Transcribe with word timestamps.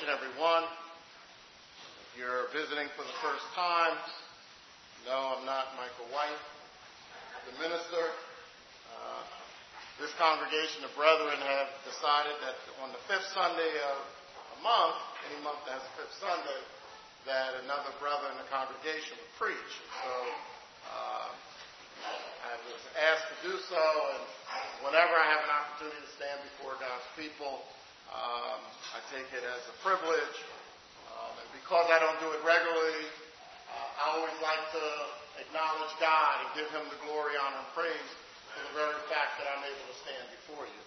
each 0.00 0.08
and 0.08 0.16
every 0.16 0.32
one. 0.40 0.64
If 0.64 2.24
you're 2.24 2.48
visiting 2.56 2.88
for 2.96 3.04
the 3.04 3.18
first 3.20 3.44
time, 3.52 3.92
no, 5.04 5.36
I'm 5.36 5.44
not 5.44 5.76
Michael 5.76 6.08
White, 6.08 6.40
the 7.44 7.52
minister. 7.60 8.08
Uh, 8.96 9.20
this 10.00 10.08
congregation 10.16 10.88
of 10.88 10.92
brethren 10.96 11.36
have 11.36 11.68
decided 11.84 12.32
that 12.48 12.56
on 12.80 12.96
the 12.96 13.02
fifth 13.12 13.28
Sunday 13.36 13.68
of 13.92 14.00
a 14.56 14.58
month, 14.64 14.96
any 15.28 15.36
month 15.44 15.60
that 15.68 15.76
has 15.76 15.84
a 15.84 15.94
fifth 16.00 16.16
Sunday, 16.16 16.60
that 17.28 17.60
another 17.68 17.92
brother 18.00 18.32
in 18.32 18.40
the 18.40 18.48
congregation 18.48 19.20
would 19.20 19.34
preach. 19.36 19.72
So 20.00 20.12
uh, 20.96 21.28
I 22.48 22.56
was 22.72 22.84
asked 22.96 23.28
to 23.36 23.52
do 23.52 23.54
so, 23.68 23.84
and 24.16 24.24
whenever 24.80 25.12
I 25.12 25.28
have 25.28 25.44
an 25.44 25.52
opportunity 25.52 26.00
to 26.00 26.12
stand 26.16 26.40
before 26.56 26.80
God's 26.80 27.04
people, 27.20 27.68
um, 28.10 28.60
I 28.94 28.98
take 29.14 29.30
it 29.30 29.44
as 29.46 29.62
a 29.70 29.74
privilege. 29.86 30.36
Um, 31.14 31.32
and 31.38 31.48
because 31.54 31.86
I 31.90 31.98
don't 32.02 32.18
do 32.18 32.30
it 32.34 32.42
regularly, 32.42 33.06
uh, 33.70 34.02
I 34.02 34.04
always 34.18 34.38
like 34.42 34.64
to 34.74 34.86
acknowledge 35.38 35.94
God 36.02 36.34
and 36.44 36.48
give 36.58 36.68
Him 36.74 36.84
the 36.90 36.98
glory, 37.06 37.38
honor, 37.38 37.62
and 37.62 37.70
praise 37.74 38.10
for 38.50 38.62
the 38.66 38.74
very 38.74 38.98
fact 39.06 39.38
that 39.38 39.46
I'm 39.46 39.62
able 39.62 39.86
to 39.86 39.96
stand 40.02 40.24
before 40.42 40.66
you. 40.66 40.82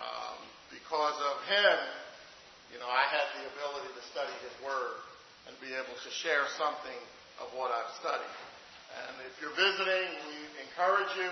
Um, 0.00 0.38
because 0.72 1.16
of 1.20 1.36
Him, 1.48 1.78
you 2.72 2.78
know, 2.80 2.88
I 2.88 3.04
had 3.08 3.26
the 3.40 3.44
ability 3.52 3.92
to 3.92 4.02
study 4.10 4.32
His 4.44 4.54
Word 4.64 5.00
and 5.46 5.54
be 5.60 5.70
able 5.76 5.94
to 5.94 6.10
share 6.10 6.48
something 6.58 7.00
of 7.38 7.52
what 7.52 7.70
I've 7.70 7.92
studied. 8.00 8.36
And 8.96 9.12
if 9.28 9.36
you're 9.38 9.54
visiting, 9.54 10.08
we 10.24 10.36
encourage 10.64 11.12
you 11.20 11.30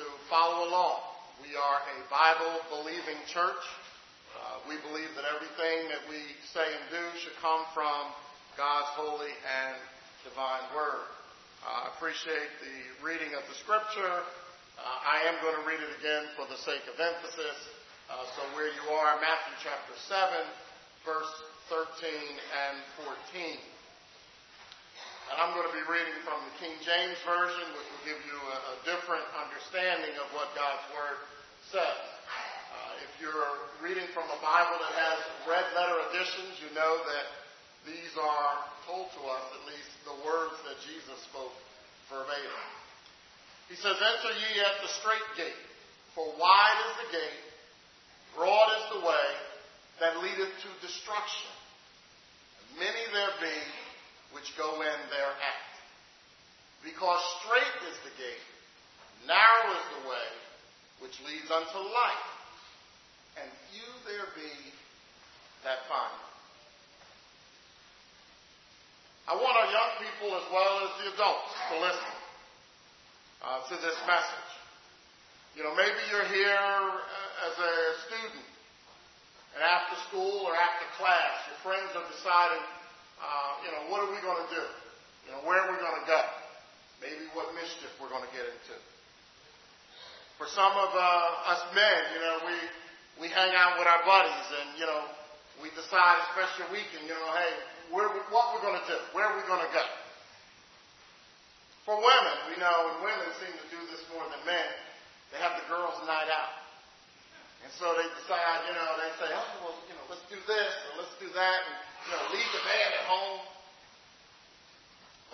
to 0.00 0.04
follow 0.32 0.68
along. 0.68 1.00
We 1.44 1.52
are 1.52 1.78
a 1.84 1.98
Bible 2.08 2.56
believing 2.72 3.20
church. 3.28 3.60
Uh, 4.56 4.64
we 4.72 4.80
believe 4.88 5.12
that 5.12 5.28
everything 5.28 5.84
that 5.92 6.00
we 6.08 6.16
say 6.56 6.64
and 6.64 6.86
do 6.88 7.04
should 7.20 7.36
come 7.44 7.60
from 7.76 8.08
God's 8.56 8.88
holy 8.96 9.28
and 9.28 9.76
divine 10.24 10.64
word. 10.72 11.04
Uh, 11.60 11.84
I 11.84 11.92
appreciate 11.92 12.48
the 12.64 13.04
reading 13.04 13.36
of 13.36 13.44
the 13.52 13.56
scripture. 13.60 14.24
Uh, 14.80 14.80
I 14.80 15.28
am 15.28 15.36
going 15.44 15.60
to 15.60 15.64
read 15.68 15.84
it 15.84 15.92
again 16.00 16.32
for 16.40 16.48
the 16.48 16.56
sake 16.64 16.80
of 16.88 16.96
emphasis. 16.96 17.58
Uh, 18.08 18.24
so 18.32 18.40
where 18.56 18.72
you 18.72 18.84
are, 18.96 19.20
Matthew 19.20 19.60
chapter 19.60 19.92
7, 20.08 20.24
verse 21.04 21.32
13 21.68 22.08
and 22.08 22.80
14. 23.04 23.60
And 23.60 25.36
I'm 25.36 25.52
going 25.52 25.68
to 25.68 25.76
be 25.76 25.84
reading 25.84 26.16
from 26.24 26.40
the 26.48 26.54
King 26.64 26.72
James 26.80 27.20
Version, 27.28 27.66
which 27.76 27.88
will 27.92 28.06
give 28.08 28.20
you 28.24 28.38
a, 28.40 28.56
a 28.72 28.76
different 28.88 29.26
understanding 29.36 30.16
of 30.16 30.32
what 30.32 30.48
God's 30.56 30.86
Word 30.96 31.20
says 31.68 32.15
if 33.04 33.12
you're 33.20 33.52
reading 33.84 34.06
from 34.16 34.24
a 34.28 34.40
Bible 34.40 34.78
that 34.80 34.94
has 34.96 35.18
red 35.44 35.66
letter 35.76 35.98
editions, 36.08 36.56
you 36.64 36.70
know 36.72 36.94
that 37.04 37.26
these 37.84 38.14
are 38.16 38.52
told 38.88 39.12
to 39.12 39.22
us, 39.28 39.44
at 39.52 39.62
least 39.68 39.90
the 40.08 40.16
words 40.24 40.56
that 40.64 40.78
Jesus 40.82 41.18
spoke 41.28 41.52
verbatim. 42.08 42.66
He 43.68 43.76
says, 43.76 43.98
Enter 43.98 44.32
ye 44.32 44.50
at 44.62 44.80
the 44.80 44.90
straight 45.02 45.28
gate, 45.36 45.62
for 46.14 46.24
wide 46.38 46.80
is 46.88 46.94
the 47.04 47.10
gate, 47.18 47.42
broad 48.34 48.68
is 48.78 48.86
the 48.96 49.02
way 49.04 49.28
that 50.00 50.22
leadeth 50.22 50.52
to 50.62 50.70
destruction. 50.80 51.52
Many 52.78 53.02
there 53.12 53.36
be 53.40 53.58
which 54.32 54.56
go 54.56 54.80
in 54.80 54.98
thereat. 55.12 55.68
Because 56.84 57.20
straight 57.42 57.76
is 57.90 57.98
the 58.06 58.14
gate, 58.20 58.46
narrow 59.26 59.74
is 59.74 59.86
the 59.98 60.04
way 60.08 60.28
which 61.02 61.16
leads 61.26 61.50
unto 61.50 61.78
life 61.90 62.35
and 63.40 63.48
few 63.72 63.88
there 64.08 64.28
be 64.36 64.52
that 65.64 65.84
find. 65.88 66.16
I 69.26 69.34
want 69.34 69.58
our 69.58 69.70
young 69.74 69.92
people 69.98 70.30
as 70.38 70.46
well 70.54 70.74
as 70.86 70.90
the 71.02 71.06
adults 71.18 71.50
to 71.50 71.74
listen 71.82 72.14
uh, 73.42 73.58
to 73.66 73.74
this 73.82 73.98
message. 74.06 74.50
You 75.58 75.66
know, 75.66 75.74
maybe 75.74 75.98
you're 76.14 76.30
here 76.30 76.54
uh, 76.54 77.46
as 77.50 77.54
a 77.58 77.72
student, 78.06 78.46
and 79.58 79.66
after 79.66 79.98
school 80.06 80.46
or 80.46 80.54
after 80.54 80.86
class, 80.94 81.42
your 81.50 81.58
friends 81.66 81.90
have 81.96 82.06
decided, 82.06 82.62
uh, 83.18 83.50
you 83.66 83.70
know, 83.74 83.82
what 83.90 84.04
are 84.06 84.10
we 84.14 84.20
going 84.22 84.38
to 84.46 84.50
do? 84.54 84.64
You 85.26 85.30
know, 85.34 85.42
where 85.42 85.58
are 85.58 85.74
we 85.74 85.78
going 85.82 85.98
to 85.98 86.06
go? 86.06 86.22
Maybe 87.02 87.26
what 87.34 87.50
mischief 87.58 87.90
we're 87.98 88.12
going 88.12 88.22
to 88.22 88.34
get 88.36 88.46
into. 88.46 88.78
For 90.38 90.46
some 90.52 90.70
of 90.70 90.90
uh, 90.94 91.50
us 91.50 91.66
men, 91.74 92.00
you 92.14 92.20
know, 92.22 92.36
we 92.46 92.56
we 93.20 93.32
hang 93.32 93.52
out 93.56 93.80
with 93.80 93.88
our 93.88 94.04
buddies 94.04 94.46
and, 94.60 94.76
you 94.76 94.84
know, 94.84 95.02
we 95.64 95.72
decide, 95.72 96.20
especially 96.32 96.80
weekend, 96.80 97.08
you 97.08 97.16
know, 97.16 97.32
hey, 97.32 97.52
where, 97.88 98.12
what 98.28 98.52
we're 98.52 98.64
going 98.64 98.76
to 98.76 98.88
do, 98.88 98.98
where 99.16 99.24
are 99.24 99.36
we 99.36 99.44
going 99.48 99.64
to 99.64 99.72
go. 99.72 99.84
For 101.88 101.96
women, 101.96 102.36
we 102.52 102.60
know, 102.60 102.92
and 102.92 102.96
women 103.00 103.28
seem 103.40 103.54
to 103.54 103.68
do 103.72 103.80
this 103.88 104.04
more 104.12 104.26
than 104.28 104.42
men, 104.44 104.70
they 105.32 105.40
have 105.40 105.56
the 105.56 105.66
girls' 105.70 105.96
night 106.04 106.28
out. 106.28 106.66
And 107.64 107.72
so 107.80 107.96
they 107.96 108.06
decide, 108.20 108.68
you 108.68 108.74
know, 108.76 108.90
they 109.00 109.10
say, 109.16 109.30
oh, 109.32 109.50
well, 109.64 109.76
you 109.88 109.96
know, 109.96 110.04
let's 110.12 110.26
do 110.28 110.38
this 110.44 110.72
or 110.92 111.02
let's 111.02 111.16
do 111.16 111.30
that, 111.32 111.58
and, 111.66 111.76
you 112.04 112.10
know, 112.12 112.22
leave 112.36 112.50
the 112.52 112.62
bed 112.62 112.90
at 113.00 113.04
home. 113.08 113.40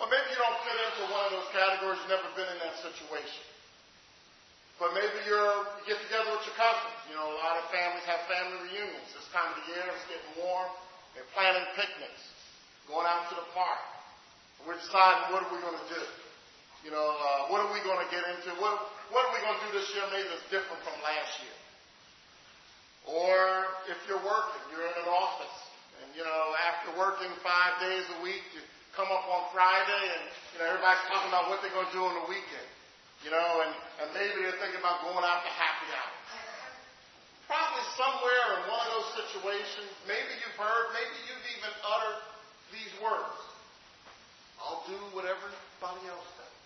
Or 0.01 0.05
maybe 0.07 0.33
you 0.33 0.39
don't 0.39 0.59
fit 0.63 0.77
into 0.77 1.03
one 1.13 1.23
of 1.29 1.31
those 1.35 1.49
categories, 1.51 2.01
never 2.07 2.25
been 2.33 2.47
in 2.47 2.59
that 2.63 2.79
situation. 2.81 3.52
But 4.83 4.99
maybe 4.99 5.15
you're, 5.23 5.63
you 5.87 5.95
get 5.95 6.03
together 6.03 6.27
with 6.35 6.43
your 6.43 6.59
cousins. 6.59 6.99
You 7.07 7.15
know, 7.15 7.23
a 7.23 7.39
lot 7.39 7.55
of 7.55 7.71
families 7.71 8.03
have 8.03 8.19
family 8.27 8.67
reunions 8.67 9.07
this 9.15 9.23
time 9.31 9.55
of 9.55 9.63
the 9.63 9.71
year. 9.71 9.87
It's 9.95 10.03
getting 10.11 10.43
warm. 10.43 10.67
They're 11.15 11.31
planning 11.31 11.63
picnics, 11.79 12.19
going 12.91 13.07
out 13.07 13.31
to 13.31 13.39
the 13.39 13.47
park. 13.55 13.79
We're 14.67 14.75
deciding 14.75 15.31
what 15.31 15.47
are 15.47 15.51
we 15.55 15.63
going 15.63 15.79
to 15.79 15.87
do. 15.87 16.03
You 16.83 16.91
know, 16.91 16.99
uh, 16.99 17.47
what 17.47 17.63
are 17.63 17.71
we 17.71 17.79
going 17.87 18.03
to 18.03 18.09
get 18.11 18.27
into? 18.27 18.51
What, 18.59 18.75
what 19.07 19.23
are 19.23 19.31
we 19.31 19.39
going 19.39 19.55
to 19.55 19.63
do 19.71 19.79
this 19.79 19.87
year 19.95 20.03
maybe 20.11 20.27
that's 20.27 20.51
different 20.51 20.83
from 20.83 20.99
last 20.99 21.31
year? 21.39 21.57
Or 23.07 23.39
if 23.87 23.95
you're 24.03 24.19
working, 24.19 24.63
you're 24.67 24.83
in 24.83 24.97
an 24.99 25.07
office, 25.07 25.57
and 26.03 26.11
you 26.11 26.27
know, 26.27 26.43
after 26.59 26.91
working 26.99 27.31
five 27.39 27.79
days 27.79 28.03
a 28.03 28.17
week, 28.19 28.43
you 28.51 28.59
come 28.99 29.07
up 29.07 29.23
on 29.31 29.47
Friday, 29.55 30.03
and 30.11 30.23
you 30.51 30.57
know, 30.59 30.75
everybody's 30.75 31.07
talking 31.07 31.31
about 31.31 31.47
what 31.47 31.63
they're 31.63 31.71
going 31.71 31.87
to 31.87 31.95
do 31.95 32.03
on 32.03 32.15
the 32.19 32.27
weekend. 32.27 32.67
You 33.23 33.31
know, 33.31 33.63
and, 33.63 33.71
and 34.03 34.07
maybe 34.11 34.43
they're 34.43 34.59
thinking 34.59 34.83
about 34.83 34.99
going 35.07 35.23
out 35.23 35.47
to 35.47 35.51
happy 35.55 35.87
hour. 35.95 36.15
Probably 37.47 37.85
somewhere 37.95 38.47
in 38.59 38.61
one 38.67 38.83
of 38.83 38.89
those 38.99 39.09
situations, 39.23 39.87
maybe 40.03 40.31
you've 40.43 40.59
heard, 40.59 40.85
maybe 40.91 41.15
you've 41.31 41.47
even 41.55 41.71
uttered 41.87 42.19
these 42.75 42.91
words. 42.99 43.39
I'll 44.59 44.83
do 44.91 44.99
whatever 45.15 45.39
everybody 45.39 46.03
else 46.11 46.27
does. 46.35 46.57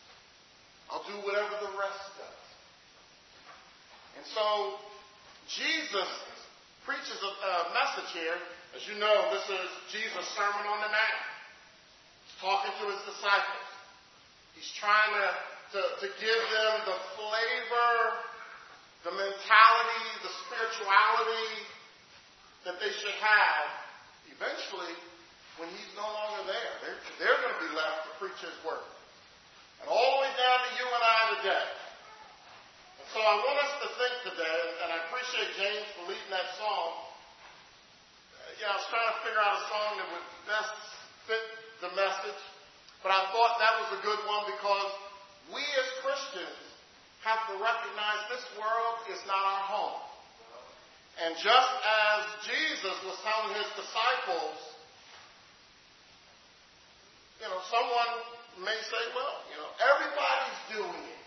I'll 0.90 1.06
do 1.06 1.18
whatever 1.26 1.54
the 1.62 1.74
rest 1.78 2.06
does. 2.18 2.46
And 4.18 4.26
so, 4.34 4.82
Jesus 5.50 6.10
preaches 6.86 7.20
a, 7.22 7.32
a 7.38 7.54
message 7.74 8.18
here. 8.18 8.38
As 8.74 8.82
you 8.90 8.98
know, 8.98 9.14
this 9.30 9.46
is 9.46 9.68
Jesus' 9.94 10.26
Sermon 10.34 10.66
on 10.66 10.80
the 10.82 10.90
Mount. 10.90 11.24
He's 12.26 12.38
talking 12.42 12.74
to 12.82 12.86
his 12.98 13.02
disciples. 13.14 13.70
He's 14.58 14.72
trying 14.78 15.14
to 15.22 15.28
to, 15.74 15.82
to 16.00 16.08
give 16.20 16.42
them 16.54 16.74
the 16.88 16.98
flavor, 17.20 17.92
the 19.04 19.14
mentality, 19.14 20.06
the 20.24 20.34
spirituality 20.48 21.52
that 22.64 22.80
they 22.80 22.92
should 22.92 23.18
have 23.20 23.68
eventually 24.32 24.96
when 25.60 25.68
he's 25.74 25.92
no 25.98 26.06
longer 26.06 26.48
there. 26.48 26.74
They're, 26.86 27.00
they're 27.20 27.40
going 27.42 27.56
to 27.58 27.64
be 27.68 27.74
left 27.74 28.08
to 28.08 28.12
preach 28.22 28.40
his 28.40 28.56
word. 28.64 28.86
And 29.82 29.90
all 29.90 30.10
the 30.18 30.20
way 30.26 30.32
down 30.38 30.58
to 30.68 30.72
you 30.78 30.86
and 30.88 31.04
I 31.04 31.20
today. 31.42 31.68
And 33.02 33.08
so 33.14 33.20
I 33.22 33.36
want 33.42 33.58
us 33.62 33.74
to 33.82 33.88
think 33.98 34.14
today, 34.34 34.60
and 34.86 34.88
I 34.94 34.98
appreciate 35.10 35.50
James 35.58 35.86
for 35.98 36.04
leading 36.10 36.32
that 36.32 36.48
song. 36.58 37.08
Yeah, 38.58 38.74
I 38.74 38.76
was 38.82 38.88
trying 38.90 39.06
to 39.06 39.18
figure 39.22 39.38
out 39.42 39.54
a 39.54 39.64
song 39.70 39.90
that 40.02 40.08
would 40.18 40.28
best 40.50 40.74
fit 41.30 41.46
the 41.78 41.92
message, 41.94 42.42
but 43.06 43.14
I 43.14 43.30
thought 43.30 43.54
that 43.62 43.74
was 43.86 43.90
a 43.98 44.02
good 44.02 44.18
one 44.26 44.50
because 44.50 45.07
we 45.54 45.62
as 45.62 45.88
Christians 46.04 46.60
have 47.24 47.42
to 47.52 47.56
recognize 47.60 48.22
this 48.32 48.46
world 48.60 48.96
is 49.12 49.20
not 49.28 49.40
our 49.40 49.66
home. 49.68 50.02
And 51.18 51.34
just 51.40 51.74
as 51.82 52.20
Jesus 52.46 52.98
was 53.04 53.18
telling 53.26 53.58
his 53.58 53.70
disciples, 53.74 54.58
you 57.42 57.48
know, 57.50 57.62
someone 57.74 58.12
may 58.62 58.78
say, 58.86 59.04
well, 59.18 59.36
you 59.50 59.58
know, 59.58 59.70
everybody's 59.82 60.62
doing 60.78 61.04
it. 61.10 61.24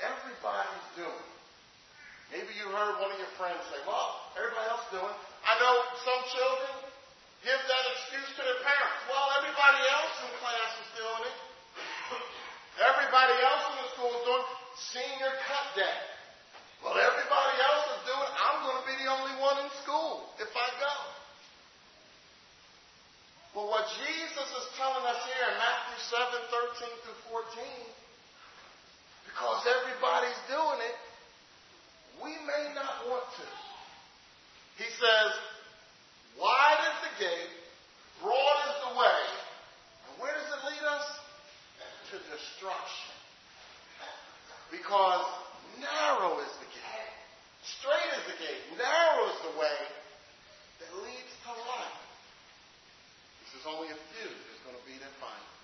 Everybody's 0.00 0.88
doing 0.96 1.12
it. 1.12 1.30
Maybe 2.30 2.54
you 2.62 2.70
heard 2.70 2.94
one 3.02 3.10
of 3.10 3.18
your 3.18 3.34
friends 3.34 3.58
say, 3.74 3.82
well, 3.84 4.32
everybody 4.38 4.70
else 4.70 4.86
is 4.86 5.02
doing 5.02 5.10
it. 5.10 5.20
I 5.42 5.58
know 5.58 5.74
some 6.06 6.22
children 6.30 6.72
give 7.42 7.58
that 7.58 7.84
excuse 7.96 8.30
to 8.38 8.42
their 8.46 8.62
parents. 8.62 9.00
Well, 9.10 9.26
everybody 9.42 9.82
else 9.90 10.14
in 10.24 10.30
class 10.38 10.72
is 10.78 10.90
doing 10.94 11.22
it. 11.26 11.36
Everybody 12.80 13.36
else 13.44 13.64
in 13.66 13.76
the 13.82 13.88
school 13.92 14.12
is 14.14 14.24
doing 14.24 14.46
senior 14.94 15.32
cut 15.42 15.66
day. 15.74 16.00
Well, 16.80 16.96
everybody 16.96 17.56
else 17.60 17.86
is 17.98 18.02
doing 18.08 18.30
I'm 18.30 18.58
going 18.64 18.78
to 18.78 18.86
be 18.88 18.96
the 19.04 19.10
only 19.10 19.36
one 19.42 19.56
in 19.66 19.68
school 19.84 20.32
if 20.38 20.48
I 20.54 20.68
go. 20.78 20.94
what 23.68 23.84
Jesus 24.00 24.48
is 24.48 24.66
telling 24.80 25.04
us 25.04 25.20
here 25.28 25.46
in 25.50 25.56
Matthew 25.60 25.98
7 26.08 26.24
13 26.80 27.04
through 27.04 27.20
14, 27.28 27.64
because 29.28 29.60
everybody's 29.68 30.40
doing 30.48 30.80
it, 30.88 30.96
we 32.22 32.32
may 32.44 32.72
not 32.76 33.08
want 33.08 33.24
to. 33.40 33.46
He 34.76 34.88
says, 34.88 35.30
Wide 36.36 36.80
is 36.88 36.96
the 37.04 37.14
gate, 37.24 37.52
broad 38.20 38.58
is 38.68 38.78
the 38.88 38.92
way, 38.96 39.20
and 40.08 40.12
where 40.20 40.32
does 40.32 40.48
it 40.48 40.62
lead 40.68 40.84
us? 40.88 41.06
To 42.10 42.16
destruction. 42.16 43.14
Because 44.72 45.24
narrow 45.78 46.38
is 46.42 46.52
the 46.58 46.68
gate, 46.74 47.16
straight 47.62 48.10
is 48.18 48.24
the 48.34 48.38
gate, 48.40 48.62
narrow 48.76 49.30
is 49.30 49.38
the 49.46 49.54
way 49.58 49.78
that 50.80 50.90
leads 51.06 51.32
to 51.46 51.52
life. 51.54 52.00
This 53.46 53.62
is 53.62 53.64
only 53.66 53.90
a 53.90 54.00
few 54.14 54.30
that's 54.30 54.62
going 54.66 54.78
to 54.78 54.86
be 54.86 54.98
that 55.02 55.12
find 55.18 55.38
it. 55.38 55.58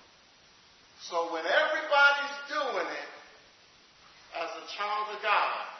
So 1.07 1.31
when 1.35 1.47
everybody's 1.47 2.37
doing 2.51 2.89
it, 2.91 3.11
as 4.37 4.51
a 4.53 4.65
child 4.77 5.17
of 5.17 5.19
God, 5.25 5.77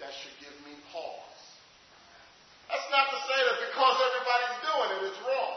that 0.00 0.12
should 0.20 0.36
give 0.40 0.52
me 0.64 0.76
pause. 0.92 1.40
That's 2.72 2.88
not 2.88 3.10
to 3.12 3.18
say 3.26 3.38
that 3.40 3.58
because 3.66 3.96
everybody's 4.00 4.58
doing 4.64 4.88
it, 4.96 5.00
it's 5.12 5.22
wrong. 5.26 5.56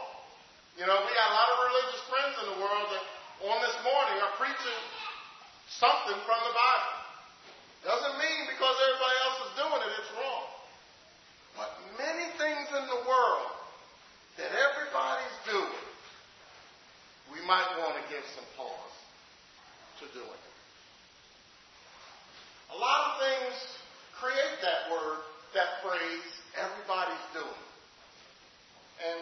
You 0.76 0.84
know, 0.84 0.98
we 1.00 1.10
got 1.14 1.28
a 1.30 1.36
lot 1.36 1.48
of 1.54 1.58
religious 1.70 2.02
friends 2.10 2.34
in 2.42 2.46
the 2.54 2.58
world 2.58 2.86
that 2.90 3.04
on 3.46 3.56
this 3.62 3.78
morning 3.86 4.16
are 4.18 4.34
preaching 4.36 4.80
something 5.78 6.18
from 6.26 6.40
the 6.42 6.54
Bible. 6.54 6.94
Doesn't 7.86 8.16
mean 8.18 8.40
because 8.50 8.74
everybody 8.74 9.16
else 9.22 9.38
is 9.46 9.52
doing 9.60 9.80
it, 9.84 9.90
it's 10.00 10.12
wrong. 10.18 10.46
But 11.54 11.70
many 11.94 12.26
things 12.34 12.66
in 12.74 12.84
the 12.90 13.00
world 13.06 13.52
that 14.40 14.50
everybody's 14.50 15.38
doing, 15.46 15.86
we 17.30 17.38
might 17.54 17.78
want 17.78 17.94
to 17.94 18.04
give 18.10 18.26
some 18.34 18.42
pause 18.58 18.96
to 20.02 20.10
doing 20.10 20.26
it. 20.26 20.54
A 22.74 22.78
lot 22.82 22.98
of 23.06 23.12
things 23.22 23.54
create 24.18 24.58
that 24.58 24.90
word, 24.90 25.22
that 25.54 25.78
phrase, 25.86 26.26
everybody's 26.58 27.26
doing. 27.30 27.62
And 28.98 29.20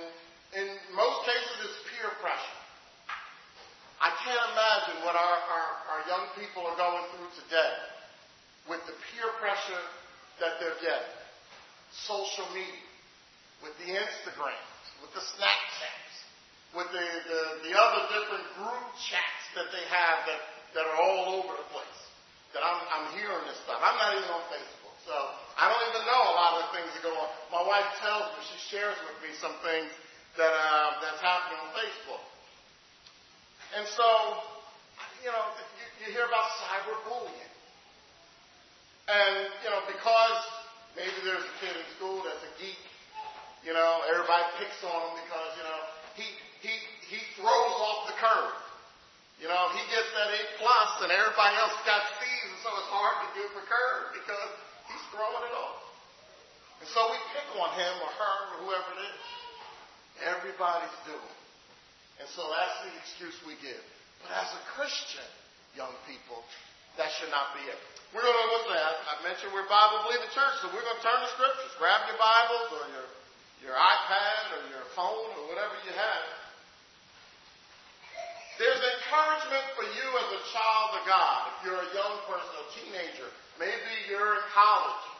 in 0.65 0.67
most 0.97 1.29
cases, 1.29 1.57
it's 1.61 1.81
peer 1.93 2.09
pressure. 2.25 2.61
I 4.01 4.17
can't 4.25 4.45
imagine 4.57 5.05
what 5.05 5.13
our, 5.13 5.37
our, 5.53 5.69
our 5.93 6.03
young 6.09 6.25
people 6.41 6.65
are 6.65 6.79
going 6.81 7.05
through 7.13 7.37
today 7.45 7.77
with 8.65 8.81
the 8.89 8.97
peer 9.13 9.29
pressure 9.45 9.85
that 10.41 10.57
they're 10.57 10.81
getting. 10.81 11.17
Social 12.09 12.49
media, 12.57 12.89
with 13.61 13.77
the 13.85 13.93
Instagrams, 13.93 14.85
with 15.05 15.13
the 15.13 15.21
Snapchats, 15.21 16.13
with 16.73 16.89
the, 16.89 17.05
the, 17.05 17.69
the 17.69 17.73
other 17.77 18.03
different 18.09 18.49
group 18.57 18.87
chats 18.97 19.41
that 19.57 19.69
they 19.71 19.85
have 19.89 20.25
that, 20.29 20.41
that 20.75 20.85
are 20.89 20.99
all 21.01 21.41
over 21.41 21.53
the 21.57 21.69
place 21.73 22.01
that 22.53 22.61
I'm, 22.61 22.81
I'm 22.93 23.07
hearing 23.17 23.45
this 23.49 23.57
stuff. 23.65 23.81
I'm 23.81 23.97
not 23.97 24.13
even 24.17 24.29
on 24.29 24.45
Facebook, 24.53 24.97
so 25.09 25.17
I 25.57 25.73
don't 25.73 25.85
even 25.89 26.05
know 26.05 26.23
a 26.33 26.35
lot 26.37 26.51
of 26.61 26.69
the 26.69 26.71
things 26.77 26.89
that 26.93 27.03
go 27.05 27.13
on. 27.17 27.29
My 27.49 27.65
wife 27.65 27.89
tells 28.01 28.29
me, 28.37 28.45
she 28.45 28.59
shares 28.77 28.97
with 29.09 29.19
me 29.25 29.33
some 29.41 29.57
things 29.65 29.89
that 30.37 30.53
uh, 30.53 31.01
that's 31.01 31.21
happening 31.21 31.61
on 31.61 31.71
Facebook. 31.77 32.25
And 33.73 33.89
so, 33.89 34.09
you 35.25 35.33
know, 35.33 35.45
you, 35.81 35.87
you 36.05 36.07
hear 36.13 36.29
about 36.29 36.45
cyberbullying. 36.61 37.53
And, 39.09 39.49
you 39.65 39.71
know, 39.73 39.83
because 39.89 40.41
maybe 40.93 41.17
there's 41.25 41.45
a 41.45 41.55
kid 41.61 41.73
in 41.73 41.87
school 41.97 42.21
that's 42.21 42.45
a 42.45 42.53
geek, 42.61 42.81
you 43.65 43.73
know, 43.73 44.05
everybody 44.13 44.45
picks 44.61 44.77
on 44.85 44.93
him 44.93 45.13
because, 45.25 45.51
you 45.57 45.65
know, 45.65 45.81
he, 46.21 46.27
he, 46.61 46.75
he 47.09 47.19
throws 47.41 47.77
off 47.81 48.13
the 48.13 48.17
curve. 48.21 48.61
You 49.43 49.51
know, 49.51 49.75
he 49.75 49.83
gets 49.91 50.07
that 50.15 50.31
A 50.31 50.43
plus 50.63 50.91
and 51.03 51.11
everybody 51.11 51.55
else 51.59 51.75
got 51.83 51.99
C's, 52.23 52.47
and 52.47 52.61
so 52.63 52.71
it's 52.79 52.91
hard 52.95 53.27
to 53.27 53.29
give 53.35 53.51
the 53.59 53.67
curve 53.67 54.15
because 54.15 54.51
he's 54.87 55.03
throwing 55.11 55.43
it 55.51 55.55
off. 55.59 55.83
And 56.79 56.87
so 56.87 57.11
we 57.11 57.19
pick 57.35 57.47
on 57.59 57.72
him 57.83 57.95
or 57.99 58.11
her 58.15 58.39
or 58.55 58.57
whoever 58.67 58.91
it 58.95 59.03
is. 59.11 59.25
Everybody's 60.23 60.99
doing. 61.03 61.37
And 62.23 62.29
so 62.31 62.47
that's 62.47 62.79
the 62.87 62.93
excuse 63.03 63.35
we 63.43 63.59
give. 63.59 63.83
But 64.23 64.39
as 64.39 64.55
a 64.55 64.63
Christian, 64.79 65.27
young 65.75 65.91
people, 66.07 66.47
that 66.95 67.11
should 67.19 67.33
not 67.35 67.57
be 67.59 67.67
it. 67.67 67.79
We're 68.15 68.23
going 68.23 68.39
to 68.39 68.51
look 68.55 68.69
at, 68.71 68.77
that. 68.77 68.95
I 69.09 69.15
mentioned 69.25 69.51
we're 69.57 69.67
Bible 69.67 70.05
believing 70.07 70.29
church, 70.37 70.55
so 70.61 70.69
we're 70.71 70.85
going 70.85 71.01
to 71.01 71.05
turn 71.05 71.19
to 71.19 71.31
scriptures. 71.35 71.73
Grab 71.81 72.07
your 72.07 72.21
Bibles 72.21 72.69
or 72.77 72.85
your, 72.93 73.09
your 73.65 73.75
iPad 73.75 74.43
or 74.53 74.63
your 74.69 74.85
phone 74.93 75.33
or 75.41 75.49
whatever 75.49 75.75
you 75.83 75.97
have. 75.97 76.25
There's 78.61 78.79
encouragement 78.79 79.67
for 79.75 79.87
you 79.89 80.07
as 80.23 80.29
a 80.39 80.43
child 80.53 80.89
of 81.01 81.03
God. 81.09 81.41
If 81.57 81.57
you're 81.67 81.83
a 81.83 81.91
young 81.97 82.15
person, 82.29 82.53
a 82.53 82.67
teenager, 82.77 83.29
maybe 83.57 83.93
you're 84.13 84.39
in 84.39 84.45
college. 84.53 85.12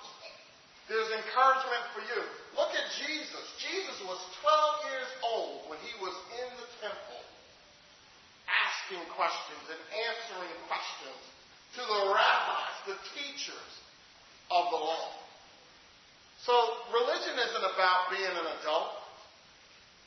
There's 0.91 1.11
encouragement 1.15 1.85
for 1.95 2.03
you. 2.03 2.21
Look 2.59 2.73
at 2.75 2.87
Jesus. 3.07 3.45
Jesus 3.63 3.97
was 4.05 4.19
12 4.43 4.91
years 4.91 5.11
old 5.23 5.59
when 5.71 5.79
he 5.81 5.95
was 6.03 6.15
in 6.43 6.49
the 6.59 6.69
temple, 6.83 7.23
asking 8.51 9.03
questions 9.15 9.65
and 9.71 9.81
answering 10.11 10.55
questions 10.67 11.23
to 11.79 11.83
the 11.87 12.01
rabbis, 12.13 12.75
the 12.91 12.99
teachers 13.15 13.73
of 14.51 14.69
the 14.75 14.81
law. 14.83 15.23
So 16.43 16.53
religion 16.91 17.39
isn't 17.39 17.67
about 17.73 18.11
being 18.11 18.35
an 18.35 18.49
adult. 18.61 18.99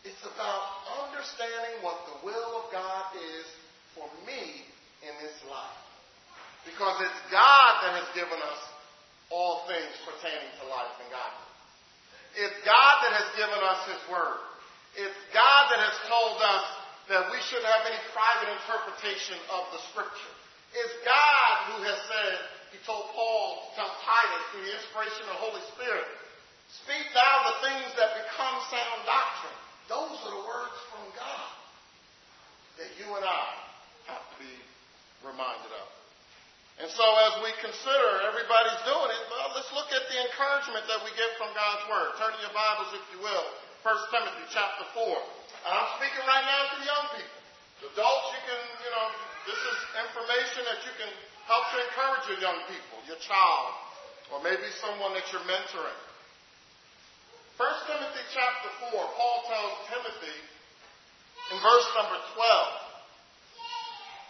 It's 0.04 0.22
about 0.28 0.62
understanding 1.08 1.82
what 1.82 1.98
the 2.06 2.18
will 2.28 2.62
of 2.62 2.70
God 2.70 3.16
is 3.18 3.48
for 3.96 4.06
me 4.28 4.68
in 5.02 5.14
this 5.24 5.34
life. 5.50 5.82
Because 6.68 7.00
it's 7.02 7.22
God 7.32 7.72
that 7.88 7.94
has 8.04 8.10
given 8.14 8.38
us 8.38 8.62
all 9.34 9.66
things 9.66 9.94
pertaining 10.06 10.52
to 10.62 10.64
life 10.70 10.94
and 11.02 11.10
godliness. 11.10 11.56
It's 12.36 12.60
God 12.68 12.96
that 13.08 13.14
has 13.16 13.30
given 13.40 13.60
us 13.64 13.82
His 13.88 14.02
Word. 14.12 14.44
It's 15.00 15.20
God 15.32 15.72
that 15.72 15.82
has 15.82 15.98
told 16.08 16.38
us 16.44 16.66
that 17.08 17.24
we 17.32 17.40
shouldn't 17.48 17.68
have 17.68 17.88
any 17.88 18.02
private 18.12 18.50
interpretation 18.60 19.40
of 19.56 19.72
the 19.72 19.80
Scripture. 19.92 20.34
It's 20.76 20.96
God 21.08 21.52
who 21.72 21.78
has 21.88 22.00
said, 22.12 22.36
He 22.76 22.80
told 22.84 23.08
Paul 23.16 23.72
to 23.72 23.80
tell 23.80 23.92
Titus 24.04 24.44
through 24.52 24.68
the 24.68 24.74
inspiration 24.76 25.22
of 25.32 25.40
the 25.40 25.42
Holy 25.48 25.64
Spirit, 25.78 26.08
speak 26.84 27.08
thou 27.16 27.34
the 27.50 27.58
things 27.64 27.90
that 27.96 28.20
become 28.20 28.56
sound 28.68 29.00
doctrine. 29.08 29.60
Those 29.88 30.18
are 30.28 30.34
the 30.36 30.44
words 30.44 30.78
from 30.92 31.06
God 31.16 31.50
that 32.78 32.92
you 33.00 33.08
and 33.16 33.24
I 33.24 33.48
have 34.12 34.20
to 34.20 34.36
be 34.44 34.52
reminded 35.24 35.72
of. 35.72 35.88
And 36.76 36.92
so 36.92 37.06
as 37.32 37.34
we 37.40 37.56
consider 37.64 38.10
everybody's 38.28 38.84
doing 38.84 39.08
it, 39.08 39.24
well, 39.32 39.48
let's 39.56 39.72
look 39.72 39.88
at 39.96 40.04
the 40.12 40.18
encouragement 40.28 40.84
that 40.92 41.00
we 41.08 41.12
get 41.16 41.32
from 41.40 41.56
God's 41.56 41.88
Word. 41.88 42.20
Turn 42.20 42.36
to 42.36 42.42
your 42.44 42.52
Bibles, 42.52 42.92
if 43.00 43.06
you 43.16 43.24
will. 43.24 43.48
1 43.88 44.12
Timothy 44.12 44.46
chapter 44.52 44.84
4. 44.92 45.08
And 45.08 45.72
I'm 45.72 45.90
speaking 45.96 46.26
right 46.28 46.44
now 46.44 46.62
to 46.74 46.76
the 46.84 46.88
young 46.88 47.08
people. 47.16 47.40
Adults, 47.96 48.28
you 48.36 48.42
can, 48.44 48.62
you 48.82 48.92
know, 48.92 49.08
this 49.48 49.62
is 49.62 49.78
information 50.04 50.62
that 50.68 50.80
you 50.84 50.94
can 51.00 51.12
help 51.48 51.64
to 51.72 51.78
encourage 51.80 52.26
your 52.34 52.40
young 52.44 52.60
people, 52.68 52.98
your 53.08 53.20
child, 53.24 53.72
or 54.34 54.42
maybe 54.42 54.66
someone 54.82 55.14
that 55.14 55.24
you're 55.32 55.46
mentoring. 55.48 56.02
1 57.56 57.88
Timothy 57.88 58.24
chapter 58.36 58.70
4, 58.92 59.00
Paul 59.00 59.38
tells 59.48 59.74
Timothy 59.88 60.38
in 61.54 61.58
verse 61.62 61.88
number 61.96 62.20
12, 62.36 62.85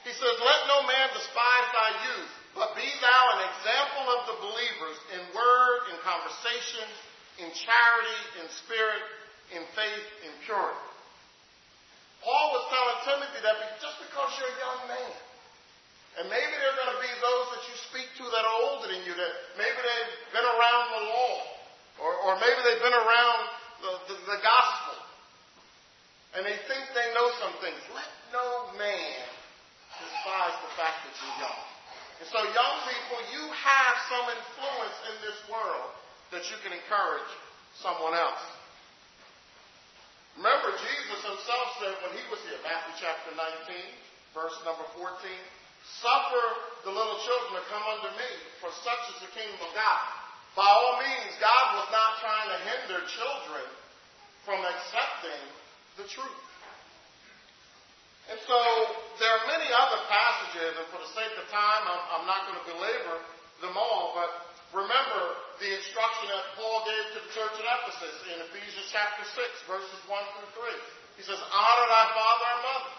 he 0.06 0.14
says, 0.14 0.38
Let 0.38 0.62
no 0.70 0.86
man 0.86 1.10
despise 1.18 1.68
thy 1.74 1.90
youth, 2.14 2.32
but 2.54 2.78
be 2.78 2.86
thou 3.02 3.22
an 3.36 3.42
example 3.50 4.06
of 4.14 4.20
the 4.30 4.38
believers 4.38 4.98
in 5.18 5.22
word, 5.34 5.80
in 5.90 5.98
conversation, 6.06 6.86
in 7.42 7.50
charity, 7.52 8.22
in 8.38 8.46
spirit, 8.54 9.04
in 9.58 9.66
faith, 9.74 10.08
in 10.30 10.32
purity. 10.46 10.86
Paul 12.22 12.46
was 12.54 12.64
telling 12.70 12.98
Timothy 13.06 13.42
that 13.50 13.58
just 13.82 13.98
because 13.98 14.30
you're 14.38 14.54
a 14.54 14.62
young 14.62 14.82
man, 14.94 15.14
and 16.22 16.26
maybe 16.30 16.54
there 16.54 16.70
are 16.70 16.80
going 16.86 16.94
to 16.96 17.02
be 17.02 17.12
those 17.20 17.46
that 17.58 17.64
you 17.66 17.76
speak 17.90 18.08
to 18.22 18.26
that 18.30 18.46
are 18.46 18.58
older 18.72 18.88
than 18.94 19.02
you, 19.10 19.14
that 19.14 19.34
maybe 19.58 19.78
they've 19.82 20.16
been 20.38 20.48
around 20.48 20.86
the 20.96 21.04
law, 21.12 21.34
or, 21.98 22.12
or 22.30 22.32
maybe 22.38 22.62
they've 22.62 22.82
been 22.86 22.98
around 22.98 23.42
the, 23.82 23.94
the, 24.14 24.16
the 24.32 24.40
gospel, 24.40 24.98
and 26.38 26.42
they 26.46 26.58
think 26.70 26.82
they 26.94 27.10
know 27.18 27.28
some 27.42 27.58
things. 27.60 27.82
Let 27.94 28.10
no 28.32 28.74
man 28.80 29.35
the 30.26 30.72
fact 30.74 31.06
that 31.06 31.14
you're 31.22 31.38
young. 31.46 31.62
And 32.18 32.28
so, 32.34 32.40
young 32.42 32.76
people, 32.90 33.20
you 33.30 33.44
have 33.54 33.96
some 34.10 34.26
influence 34.34 34.98
in 35.14 35.16
this 35.22 35.40
world 35.52 35.94
that 36.34 36.42
you 36.50 36.58
can 36.66 36.74
encourage 36.74 37.32
someone 37.78 38.18
else. 38.18 38.42
Remember, 40.40 40.74
Jesus 40.74 41.20
himself 41.22 41.68
said 41.80 41.96
when 42.04 42.14
he 42.18 42.24
was 42.28 42.42
here, 42.44 42.60
Matthew 42.66 43.06
chapter 43.06 43.32
19, 43.38 43.78
verse 44.34 44.56
number 44.66 44.84
14, 44.98 45.14
Suffer 46.02 46.46
the 46.84 46.92
little 46.92 47.20
children 47.24 47.62
to 47.62 47.64
come 47.70 47.86
unto 47.86 48.10
me, 48.18 48.32
for 48.58 48.74
such 48.82 49.02
is 49.16 49.30
the 49.30 49.32
kingdom 49.38 49.62
of 49.62 49.72
God. 49.78 50.02
By 50.58 50.66
all 50.66 50.98
means, 50.98 51.32
God 51.38 51.78
was 51.78 51.88
not 51.94 52.12
trying 52.26 52.50
to 52.50 52.58
hinder 52.66 53.00
children 53.06 53.66
from 54.48 54.66
accepting 54.66 55.42
the 56.02 56.08
truth. 56.10 56.45
And 58.26 58.42
so 58.50 58.58
there 59.22 59.30
are 59.30 59.46
many 59.46 59.70
other 59.70 60.02
passages, 60.10 60.74
and 60.82 60.88
for 60.90 60.98
the 60.98 61.12
sake 61.14 61.34
of 61.38 61.46
time, 61.54 61.84
I'm, 61.86 62.04
I'm 62.18 62.26
not 62.26 62.50
going 62.50 62.58
to 62.58 62.68
belabor 62.74 63.18
them 63.62 63.78
all, 63.78 64.18
but 64.18 64.50
remember 64.74 65.22
the 65.62 65.70
instruction 65.70 66.34
that 66.34 66.58
Paul 66.58 66.82
gave 66.90 67.06
to 67.16 67.20
the 67.22 67.32
church 67.38 67.56
at 67.62 67.66
Ephesus 67.70 68.18
in 68.34 68.38
Ephesians 68.50 68.90
chapter 68.90 69.24
6, 69.24 69.70
verses 69.70 70.02
1 70.10 70.10
through 70.10 70.52
3. 70.58 71.22
He 71.22 71.24
says, 71.24 71.38
honor 71.38 71.88
thy 71.88 72.06
father 72.18 72.48
and 72.50 72.62
mother. 72.66 72.94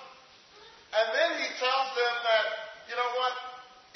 And 0.94 1.06
then 1.10 1.30
he 1.42 1.48
tells 1.58 1.88
them 1.98 2.14
that, 2.22 2.46
you 2.86 2.94
know 2.94 3.10
what, 3.18 3.34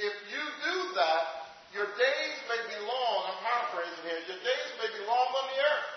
if 0.03 0.15
you 0.35 0.43
do 0.67 0.77
that, 0.99 1.25
your 1.71 1.87
days 1.95 2.37
may 2.51 2.61
be 2.67 2.79
long, 2.83 3.19
I'm 3.31 3.39
paraphrasing 3.47 4.03
here, 4.03 4.19
your 4.27 4.43
days 4.43 4.69
may 4.83 4.91
be 4.99 5.03
long 5.07 5.29
on 5.31 5.47
the 5.55 5.59
earth. 5.63 5.91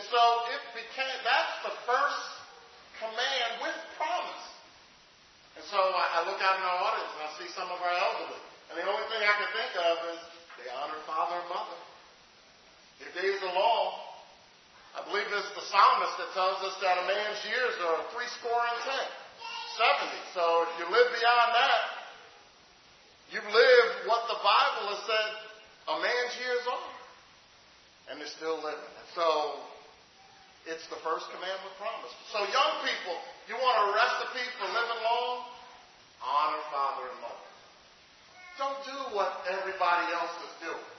And 0.00 0.02
so 0.08 0.22
it 0.56 0.62
became, 0.72 1.16
that's 1.28 1.56
the 1.68 1.74
first 1.84 2.39
command 3.00 3.50
with 3.64 3.76
promise. 3.96 4.44
And 5.56 5.64
so 5.66 5.80
I, 5.80 6.20
I 6.20 6.28
look 6.28 6.38
out 6.38 6.56
in 6.60 6.64
our 6.64 6.80
audience 6.84 7.10
and 7.16 7.22
I 7.26 7.30
see 7.40 7.48
some 7.56 7.68
of 7.68 7.80
our 7.80 7.96
elderly. 7.96 8.42
And 8.70 8.78
the 8.78 8.86
only 8.86 9.06
thing 9.10 9.20
I 9.24 9.34
can 9.40 9.50
think 9.50 9.72
of 9.74 9.94
is 10.14 10.18
they 10.60 10.68
honor 10.70 11.00
father 11.08 11.40
and 11.40 11.48
mother. 11.50 11.80
Their 13.02 13.12
days 13.24 13.40
are 13.42 13.54
long. 13.56 13.88
I 14.94 15.00
believe 15.08 15.26
it's 15.32 15.54
the 15.56 15.66
psalmist 15.70 16.14
that 16.20 16.30
tells 16.36 16.60
us 16.66 16.76
that 16.84 17.00
a 17.00 17.04
man's 17.08 17.40
years 17.48 17.74
are 17.88 18.04
three 18.12 18.28
score 18.38 18.62
and 18.62 18.78
ten. 18.84 19.06
70. 19.80 20.36
So 20.36 20.44
if 20.68 20.72
you 20.82 20.86
live 20.92 21.08
beyond 21.14 21.50
that, 21.56 21.82
you've 23.32 23.48
lived 23.48 23.94
what 24.04 24.28
the 24.28 24.36
Bible 24.42 24.92
has 24.92 25.02
said 25.08 25.30
a 25.88 25.96
man's 26.02 26.34
years 26.36 26.64
are. 26.68 26.90
And 28.10 28.20
they're 28.20 28.34
still 28.34 28.58
living. 28.60 28.92
And 28.98 29.08
so 29.14 29.62
it's 30.70 30.86
the 30.86 31.02
first 31.02 31.26
commandment 31.34 31.74
promise. 31.82 32.14
So 32.30 32.38
young 32.46 32.72
people, 32.86 33.18
you 33.50 33.58
want 33.58 33.76
a 33.82 33.86
recipe 33.90 34.46
for 34.62 34.70
living 34.70 35.02
long? 35.02 35.50
Honor 36.22 36.62
father 36.70 37.10
and 37.10 37.18
mother. 37.18 37.48
Don't 38.54 38.80
do 38.86 38.98
what 39.18 39.42
everybody 39.50 40.06
else 40.14 40.30
is 40.46 40.54
doing. 40.62 40.90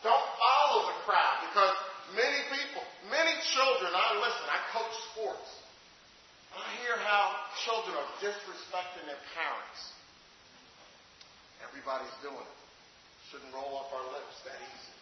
Don't 0.00 0.26
follow 0.40 0.88
the 0.88 0.96
crowd 1.04 1.44
because 1.50 1.74
many 2.16 2.40
people, 2.56 2.80
many 3.12 3.34
children, 3.52 3.92
I 3.92 4.16
listen, 4.16 4.46
I 4.48 4.60
coach 4.72 4.94
sports. 5.12 5.50
I 6.56 6.64
hear 6.80 6.96
how 7.04 7.36
children 7.68 8.00
are 8.00 8.10
disrespecting 8.24 9.04
their 9.04 9.20
parents. 9.36 9.80
Everybody's 11.68 12.16
doing 12.24 12.40
it. 12.48 12.58
Shouldn't 13.28 13.52
roll 13.52 13.76
up 13.76 13.92
our 13.92 14.06
lips 14.08 14.40
that 14.48 14.56
easy. 14.56 14.94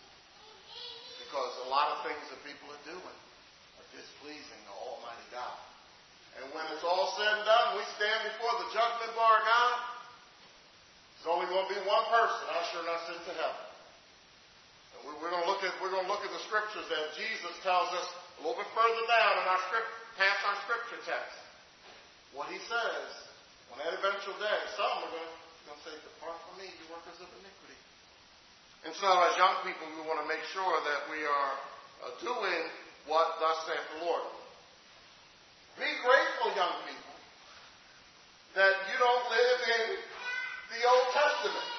Because 1.22 1.52
a 1.62 1.70
lot 1.70 1.94
of 1.94 2.02
things 2.02 2.26
that 2.32 2.40
people 2.42 2.66
are 2.74 2.82
doing 2.90 3.18
displeasing 3.96 4.60
to 4.68 4.74
Almighty 4.76 5.26
God. 5.32 5.56
And 6.36 6.52
when 6.52 6.68
it's 6.76 6.84
all 6.84 7.16
said 7.16 7.32
and 7.40 7.48
done, 7.48 7.80
we 7.80 7.84
stand 7.96 8.28
before 8.28 8.52
the 8.60 8.68
judgment 8.76 9.12
bar 9.16 9.40
of 9.40 9.44
God. 9.48 9.76
There's 11.16 11.32
only 11.32 11.48
going 11.48 11.64
to 11.64 11.72
be 11.72 11.80
one 11.88 12.04
person 12.12 12.44
ushering 12.60 12.88
us 12.92 13.04
into 13.16 13.32
heaven. 13.32 13.66
And 14.94 14.98
we're 15.08 15.32
going 15.32 15.42
to 15.42 15.48
look 15.48 15.64
at 15.64 15.72
we're 15.80 15.90
going 15.90 16.04
to 16.04 16.12
look 16.12 16.22
at 16.22 16.30
the 16.30 16.44
scriptures 16.44 16.86
that 16.92 17.16
Jesus 17.16 17.56
tells 17.64 17.88
us 17.96 18.06
a 18.36 18.44
little 18.44 18.60
bit 18.60 18.68
further 18.76 19.04
down 19.08 19.32
in 19.40 19.44
our 19.48 19.60
script, 19.72 19.88
past 20.20 20.40
our 20.44 20.58
scripture 20.68 21.00
text. 21.08 21.36
What 22.36 22.52
he 22.52 22.60
says 22.68 23.08
on 23.72 23.80
that 23.80 23.96
eventual 23.96 24.36
day, 24.36 24.60
some 24.76 25.08
are 25.08 25.08
going 25.08 25.24
to, 25.24 25.36
going 25.72 25.80
to 25.80 25.84
say, 25.88 25.94
"Depart 26.04 26.36
from 26.46 26.60
me, 26.60 26.68
you 26.68 26.84
workers 26.92 27.16
of 27.16 27.28
iniquity." 27.32 27.80
And 28.84 28.92
so, 29.00 29.08
as 29.08 29.34
young 29.40 29.64
people, 29.64 29.88
we 29.96 30.04
want 30.04 30.20
to 30.20 30.28
make 30.28 30.44
sure 30.52 30.74
that 30.84 31.08
we 31.08 31.24
are 31.24 31.52
uh, 32.04 32.12
doing 32.20 32.62
what 33.06 33.38
thus 33.38 33.58
saith 33.66 33.86
the 33.98 34.00
Lord. 34.06 34.26
Be 35.78 35.90
grateful, 36.02 36.56
young 36.56 36.76
people, 36.86 37.14
that 38.58 38.74
you 38.90 38.96
don't 38.98 39.24
live 39.30 39.60
in 39.80 39.86
the 40.74 40.80
Old 40.86 41.08
Testament. 41.14 41.70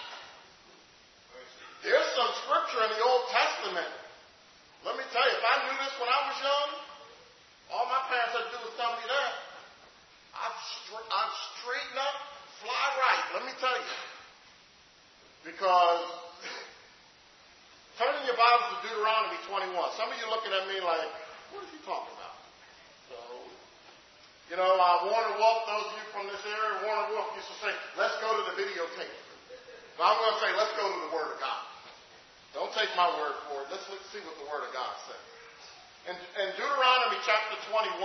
There's 1.83 2.09
some 2.15 2.31
scripture 2.45 2.81
in 2.87 2.91
the 2.95 3.03
Old 3.03 3.25
Testament. 3.31 3.91
Let 4.85 4.95
me 4.95 5.05
tell 5.11 5.25
you, 5.25 5.35
if 5.35 5.45
I 5.45 5.55
knew 5.67 5.75
this 5.81 5.93
when 5.99 6.09
I 6.09 6.19
was 6.29 6.37
young, 6.39 6.69
all 7.73 7.85
my 7.89 8.01
parents 8.07 8.33
had 8.37 8.45
to 8.47 8.51
do 8.53 8.59
was 8.63 8.75
tell 8.79 8.93
me 8.95 9.05
that. 9.05 9.33
I'd, 10.37 10.57
stri- 10.85 11.09
I'd 11.09 11.33
straighten 11.57 11.97
up, 11.97 12.17
fly 12.61 12.85
right, 13.01 13.25
let 13.35 13.43
me 13.49 13.53
tell 13.57 13.73
you. 13.73 13.97
Because 15.49 16.05
Turn 17.97 18.13
in 18.21 18.29
your 18.29 18.37
Bibles 18.37 18.77
to 18.77 18.93
Deuteronomy 18.93 19.41
21. 19.49 19.73
Looking 20.27 20.51
at 20.51 20.67
me 20.67 20.83
like, 20.83 21.07
what 21.55 21.63
is 21.63 21.71
he 21.71 21.79
talking 21.87 22.11
about? 22.19 22.35
So, 23.07 23.17
you 24.51 24.55
know, 24.59 24.75
uh, 24.75 25.07
Warner 25.07 25.35
Wolf, 25.39 25.59
those 25.71 25.87
of 25.87 25.95
you 25.95 26.07
from 26.11 26.25
this 26.27 26.43
area, 26.43 26.83
Warner 26.83 27.15
Wolf 27.15 27.31
used 27.39 27.47
to 27.47 27.57
say, 27.63 27.71
let's 27.95 28.15
go 28.19 28.35
to 28.35 28.43
the 28.51 28.55
videotape. 28.59 29.17
But 29.95 30.03
I'm 30.11 30.17
going 30.19 30.35
to 30.35 30.41
say, 30.43 30.51
let's 30.53 30.75
go 30.75 30.83
to 30.83 30.99
the 31.07 31.11
Word 31.15 31.31
of 31.31 31.39
God. 31.39 31.63
Don't 32.57 32.73
take 32.73 32.89
my 32.97 33.05
word 33.21 33.37
for 33.47 33.63
it. 33.63 33.67
Let's, 33.69 33.85
let's 33.87 34.07
see 34.09 34.19
what 34.25 34.33
the 34.41 34.47
Word 34.49 34.65
of 34.65 34.71
God 34.73 34.93
says. 35.05 35.23
In, 36.09 36.15
in 36.15 36.47
Deuteronomy 36.57 37.19
chapter 37.27 37.59
21, 37.69 38.01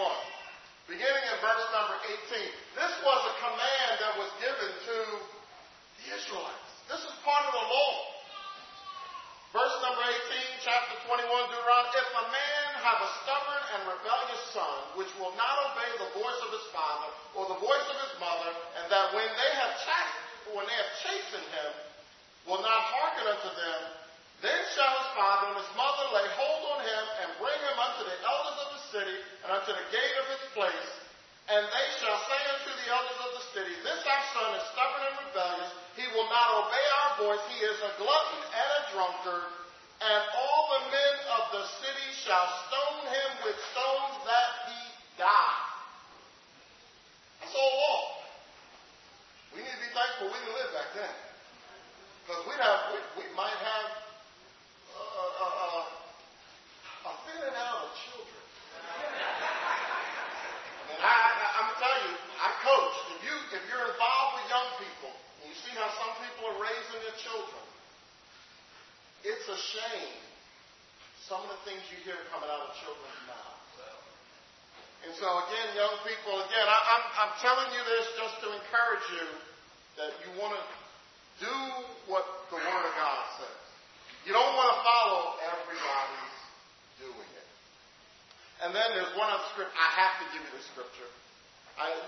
beginning 0.91 1.25
in 1.25 1.37
verse 1.41 1.67
number 1.73 1.97
18, 2.35 2.43
this 2.77 2.95
was 3.07 3.21
a 3.31 3.35
command 3.39 3.93
that 4.03 4.15
was 4.19 4.31
given 4.43 4.71
to 4.91 4.99
the 6.03 6.07
Israelites. 6.21 6.71
This 6.91 7.01
is 7.01 7.15
part 7.23 7.47
of 7.47 7.55
the 7.55 7.65
law. 7.65 7.95
Verse 9.57 9.77
number 9.85 10.05
18, 10.05 10.67
chapter 10.67 10.97
21, 11.09 11.29
Deuteronomy. 11.29 11.93
If 11.97 12.09
a 12.13 12.27
man 12.29 12.65
have 12.85 12.92
a 13.03 13.11
stubborn 13.27 13.63
and 13.75 13.81
rebellious 13.91 14.45
son, 14.55 14.77
which 14.95 15.11
will 15.19 15.35
not 15.35 15.55
obey 15.71 15.91
the 15.99 16.11
voice 16.15 16.41
of 16.47 16.51
his 16.55 16.67
father 16.71 17.11
or 17.35 17.51
the 17.51 17.59
voice 17.59 17.87
of 17.91 17.99
his 17.99 18.15
mother, 18.23 18.51
and 18.79 18.87
that 18.87 19.11
when 19.11 19.27
they 19.27 19.53
have 19.59 19.73
chastened, 19.83 20.55
when 20.55 20.65
they 20.71 20.79
have 20.79 20.93
chastened 21.03 21.49
him, 21.51 21.71
will 22.47 22.63
not 22.63 22.81
hearken 22.95 23.27
unto 23.27 23.51
them, 23.55 23.81
then 24.43 24.59
shall 24.75 24.91
his 24.99 25.11
father 25.15 25.55
and 25.55 25.59
his 25.63 25.73
mother 25.79 26.05
lay 26.11 26.27
hold 26.35 26.63
on 26.75 26.81
him 26.83 27.05
and 27.23 27.29
bring 27.39 27.59
him 27.63 27.79
unto 27.79 28.03
the 28.03 28.19
elders 28.27 28.59
of 28.59 28.69
the 28.75 28.83
city 28.91 29.19
and 29.47 29.49
unto 29.55 29.71
the 29.71 29.87
gate 29.95 30.17
of 30.19 30.27
his 30.35 30.45
place, 30.51 30.91
and 31.47 31.63
they 31.63 31.89
shall 32.03 32.19
say 32.27 32.41
unto 32.59 32.71
the 32.75 32.89
elders 32.91 33.21
of 33.23 33.31
the 33.39 33.45
city, 33.55 33.75
This 33.87 34.03
our 34.03 34.25
son 34.35 34.51
is 34.59 34.65
stubborn 34.75 35.03
and 35.11 35.17
rebellious. 35.31 35.71
He 35.99 36.07
will 36.15 36.27
not 36.31 36.49
obey 36.67 36.87
our 37.03 37.13
voice. 37.23 37.43
He 37.55 37.59
is 37.67 37.79
a 37.83 37.93
glutton 37.99 38.43
and 38.47 38.69
a 38.79 38.83
drunkard. 38.95 39.47
And 40.03 40.23
all 40.35 40.63
the 40.75 40.83
men 40.91 41.15
of 41.39 41.45
the 41.55 41.65
city 41.79 42.09
shall 42.27 42.47
stone 42.67 43.07
him 43.07 43.31
with 43.47 43.55
stones 43.71 44.19
that 44.27 44.51
he 44.67 44.81
die. 45.15 45.63
That's 47.39 47.55
all 47.55 47.75
law. 47.79 48.03
We 49.55 49.63
need 49.63 49.71
to 49.71 49.83
be 49.83 49.91
thankful 49.95 50.27
we 50.27 50.39
didn't 50.43 50.59
live 50.59 50.73
back 50.75 50.91
then. 50.99 51.15
Because 52.27 52.43
we'd 52.51 52.63
have, 52.63 52.81
we, 52.91 52.99
we 53.23 53.27
might 53.35 53.55
have 53.55 53.89
uh, 54.91 55.03
uh, 55.43 55.67
uh, 55.71 57.11
a 57.11 57.13
thinning 57.27 57.57
out 57.59 57.87
of 57.87 57.91
children. 58.03 58.43
and 60.95 60.99
I, 60.99 61.15
I, 61.15 61.47
I'm 61.63 61.71
telling 61.79 62.03
you, 62.11 62.15
I 62.43 62.49
coach. 62.63 62.97
If 63.19 63.21
you 63.27 63.35
if 63.59 63.63
you're 63.71 63.87
involved 63.87 64.33
with 64.39 64.47
young 64.51 64.71
people, 64.83 65.15
and 65.43 65.45
you 65.51 65.57
see 65.63 65.75
how 65.79 65.91
some 65.95 66.15
people 66.27 66.43
are 66.55 66.59
raising 66.63 67.01
their 67.03 67.19
children, 67.23 67.63
it's 69.23 69.47
a 69.47 69.59
shame. 69.59 70.19
Some 71.27 71.43
of 71.47 71.51
the 71.55 71.61
things 71.67 71.83
you 71.91 71.99
hear 72.03 72.19
coming 72.35 72.51
out 72.51 72.71
of 72.71 72.75
children's 72.83 73.23
mouths. 73.27 73.63
And 75.03 75.11
so 75.19 75.27
again, 75.27 75.67
young 75.75 75.99
people, 76.07 76.39
again, 76.47 76.67
I, 76.67 76.79
I'm, 76.95 77.05
I'm 77.27 77.35
telling 77.43 77.75
you 77.75 77.83
this 77.83 78.07
just 78.15 78.39
to 78.47 78.55
encourage 78.55 79.07
you 79.19 79.27
that 79.99 80.15
you 80.23 80.31
want 80.39 80.55
to 80.55 80.63
do 81.43 81.57
what 82.07 82.23
the 82.55 82.59
Word 82.59 82.85
of 82.87 82.95
God 82.95 83.23
says. 83.43 83.63
You 84.23 84.31
don't 84.31 84.55
want 84.55 84.71
to 84.71 84.79
follow 84.87 85.43
everybody's 85.43 86.39
doing 87.03 87.31
it. 87.35 87.49
And 88.63 88.71
then 88.71 88.95
there's 88.95 89.11
one 89.19 89.27
other 89.27 89.43
scripture. 89.51 89.75
I 89.75 89.91
have 89.99 90.15
to 90.23 90.27
give 90.31 90.43
you 90.47 90.55
the 90.55 90.67
scripture. 90.71 91.11
I, 91.75 91.99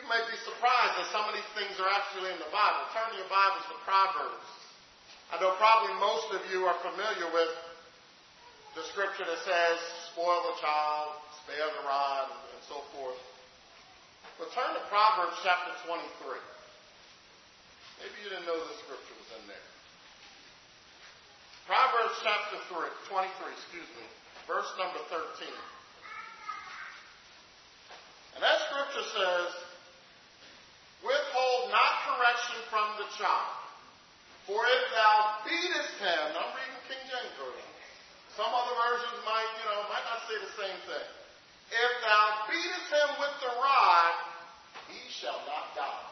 you 0.00 0.04
may 0.08 0.24
be 0.24 0.36
surprised 0.48 0.96
that 0.96 1.12
some 1.12 1.28
of 1.28 1.36
these 1.36 1.52
things 1.52 1.76
are 1.76 1.92
actually 1.92 2.32
in 2.32 2.40
the 2.40 2.48
Bible. 2.48 2.88
Turn 2.96 3.12
your 3.20 3.28
Bibles 3.28 3.68
to 3.68 3.76
Proverbs. 3.84 4.48
I 5.28 5.36
know 5.44 5.52
probably 5.80 5.96
most 5.96 6.28
of 6.36 6.44
you 6.52 6.68
are 6.68 6.76
familiar 6.84 7.32
with 7.32 7.48
the 8.76 8.84
scripture 8.92 9.24
that 9.24 9.40
says, 9.48 9.80
spoil 10.12 10.52
the 10.52 10.60
child, 10.60 11.16
spare 11.40 11.72
the 11.72 11.84
rod, 11.88 12.28
and 12.28 12.60
so 12.68 12.84
forth. 12.92 13.16
But 14.36 14.52
turn 14.52 14.76
to 14.76 14.84
Proverbs 14.92 15.40
chapter 15.40 15.72
23. 15.88 16.36
Maybe 17.96 18.12
you 18.20 18.28
didn't 18.28 18.44
know 18.44 18.60
this 18.60 18.76
scripture 18.84 19.16
was 19.24 19.32
in 19.40 19.48
there. 19.48 19.68
Proverbs 21.64 22.20
chapter 22.28 22.60
3, 22.76 23.16
23, 23.16 23.56
excuse 23.56 23.88
me, 23.96 24.04
verse 24.44 24.68
number 24.76 25.00
13. 25.08 25.48
And 28.36 28.44
that 28.44 28.58
scripture 28.68 29.06
says, 29.16 29.48
Withhold 31.00 31.72
not 31.72 31.92
correction 32.04 32.68
from 32.68 33.00
the 33.00 33.08
child. 33.16 33.59
For 34.50 34.66
if 34.66 34.84
thou 34.90 35.46
beatest 35.46 35.94
him, 36.02 36.26
I'm 36.34 36.50
reading 36.58 36.82
King 36.90 36.98
James 37.06 37.34
version. 37.38 37.70
Some 38.34 38.50
other 38.50 38.74
versions 38.74 39.22
might, 39.22 39.46
you 39.62 39.64
know, 39.70 39.86
might 39.86 40.02
not 40.10 40.26
say 40.26 40.42
the 40.42 40.50
same 40.58 40.78
thing. 40.90 41.08
If 41.70 41.92
thou 42.02 42.50
beatest 42.50 42.88
him 42.90 43.10
with 43.22 43.30
the 43.46 43.52
rod, 43.62 44.14
he 44.90 44.98
shall 45.06 45.38
not 45.46 45.70
die. 45.78 46.02